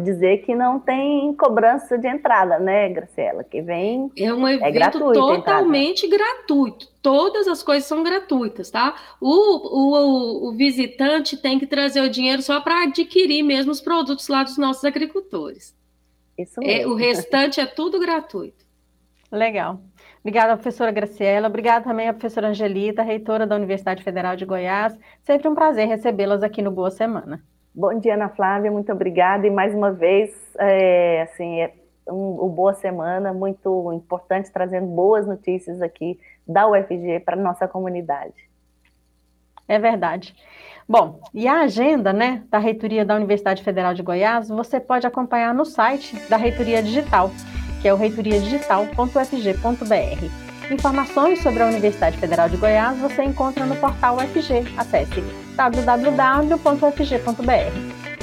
dizer 0.05 0.38
que 0.44 0.55
não 0.55 0.79
tem 0.79 1.35
cobrança 1.35 1.96
de 1.96 2.07
entrada, 2.07 2.59
né, 2.59 2.90
Graciela? 2.90 3.42
Que 3.42 3.62
vem. 3.62 4.12
É 4.14 4.33
um 4.33 4.46
evento 4.46 4.66
é 4.66 4.70
gratuito, 4.70 5.14
totalmente 5.14 6.07
gratuito. 6.07 6.87
Todas 7.01 7.48
as 7.48 7.62
coisas 7.62 7.88
são 7.88 8.03
gratuitas, 8.03 8.70
tá? 8.70 8.94
O, 9.22 9.31
o, 9.31 10.48
o 10.48 10.53
visitante 10.53 11.38
tem 11.38 11.59
que 11.59 11.66
trazer 11.66 12.03
o 12.03 12.11
dinheiro 12.11 12.42
só 12.42 12.61
para 12.61 12.83
adquirir 12.83 13.42
mesmo 13.42 13.72
os 13.72 13.81
produtos 13.81 14.29
lá 14.29 14.42
dos 14.42 14.59
nossos 14.59 14.85
agricultores. 14.85 15.74
Isso 16.38 16.61
mesmo. 16.61 16.83
É, 16.83 16.87
o 16.87 16.94
restante 16.94 17.61
é 17.61 17.66
tudo 17.66 17.98
gratuito. 17.98 18.64
Legal. 19.31 19.81
Obrigada, 20.20 20.55
professora 20.55 20.90
Graciela. 20.90 21.48
Obrigada 21.48 21.85
também 21.85 22.09
à 22.09 22.12
professora 22.12 22.48
Angelita, 22.48 23.03
reitora 23.03 23.46
da 23.46 23.57
Universidade 23.57 24.03
Federal 24.03 24.37
de 24.37 24.44
Goiás. 24.44 24.98
Sempre 25.22 25.48
um 25.48 25.55
prazer 25.55 25.87
recebê-las 25.87 26.42
aqui 26.42 26.62
no 26.62 26.70
Boa 26.70 26.90
Semana. 26.90 27.42
Bom 27.74 27.98
dia, 27.98 28.14
Ana 28.14 28.29
Flávia. 28.29 28.70
Muito 28.70 28.90
obrigada. 28.92 29.46
E 29.46 29.51
mais 29.51 29.74
uma 29.74 29.92
vez, 29.92 30.31
é, 30.59 31.22
assim, 31.22 31.61
é 31.61 31.72
um, 32.09 32.46
um 32.46 32.48
Boa 32.48 32.74
Semana 32.74 33.33
muito 33.33 33.92
importante, 33.92 34.51
trazendo 34.51 34.87
boas 34.87 35.27
notícias 35.27 35.83
aqui 35.83 36.18
da 36.46 36.66
UFG 36.66 37.20
para 37.20 37.37
a 37.37 37.40
nossa 37.40 37.68
comunidade. 37.68 38.48
É 39.68 39.78
verdade. 39.78 40.35
Bom, 40.88 41.20
e 41.35 41.46
a 41.46 41.61
agenda 41.61 42.14
né, 42.14 42.42
da 42.50 42.59
Reitoria 42.59 43.04
da 43.04 43.14
Universidade 43.14 43.62
Federal 43.62 43.92
de 43.92 44.02
Goiás 44.02 44.48
você 44.48 44.81
pode 44.81 45.07
acompanhar 45.07 45.54
no 45.54 45.66
site 45.66 46.16
da 46.31 46.38
Reitoria 46.38 46.83
Digital, 46.83 47.31
que 47.83 47.88
é 47.88 47.92
o 47.92 47.96
reitoriadigital.fg.br. 47.96 50.72
Informações 50.72 51.42
sobre 51.42 51.62
a 51.62 51.66
Universidade 51.66 52.16
Federal 52.16 52.48
de 52.48 52.57
Goiás 52.57 52.98
você 52.98 53.22
encontra 53.22 53.66
no 53.66 53.76
portal 53.76 54.16
UFG. 54.16 54.64
Acesse 54.78 55.22
www.ufg.br. 55.57 56.59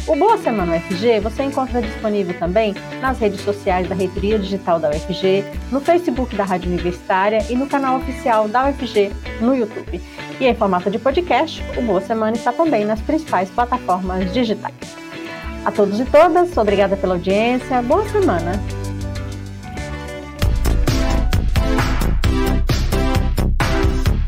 O 0.07 0.15
Boa 0.15 0.37
Semana 0.37 0.75
UFG 0.75 1.19
você 1.19 1.41
encontra 1.41 1.81
disponível 1.81 2.37
também 2.37 2.75
nas 3.01 3.17
redes 3.17 3.41
sociais 3.41 3.89
da 3.89 3.95
Reitoria 3.95 4.37
Digital 4.37 4.79
da 4.79 4.89
UFG, 4.91 5.43
no 5.71 5.81
Facebook 5.81 6.35
da 6.35 6.43
Rádio 6.43 6.71
Universitária 6.71 7.39
e 7.49 7.55
no 7.55 7.65
canal 7.65 7.97
oficial 7.97 8.47
da 8.47 8.69
UFG 8.69 9.11
no 9.41 9.55
YouTube. 9.55 9.99
E 10.39 10.45
em 10.45 10.53
formato 10.53 10.91
de 10.91 10.99
podcast, 10.99 11.63
o 11.75 11.81
Boa 11.81 12.01
Semana 12.01 12.37
está 12.37 12.53
também 12.53 12.85
nas 12.85 13.01
principais 13.01 13.49
plataformas 13.49 14.31
digitais. 14.31 14.75
A 15.65 15.71
todos 15.71 15.99
e 15.99 16.05
todas, 16.05 16.55
obrigada 16.55 16.95
pela 16.95 17.15
audiência, 17.15 17.81
boa 17.81 18.07
semana! 18.09 18.84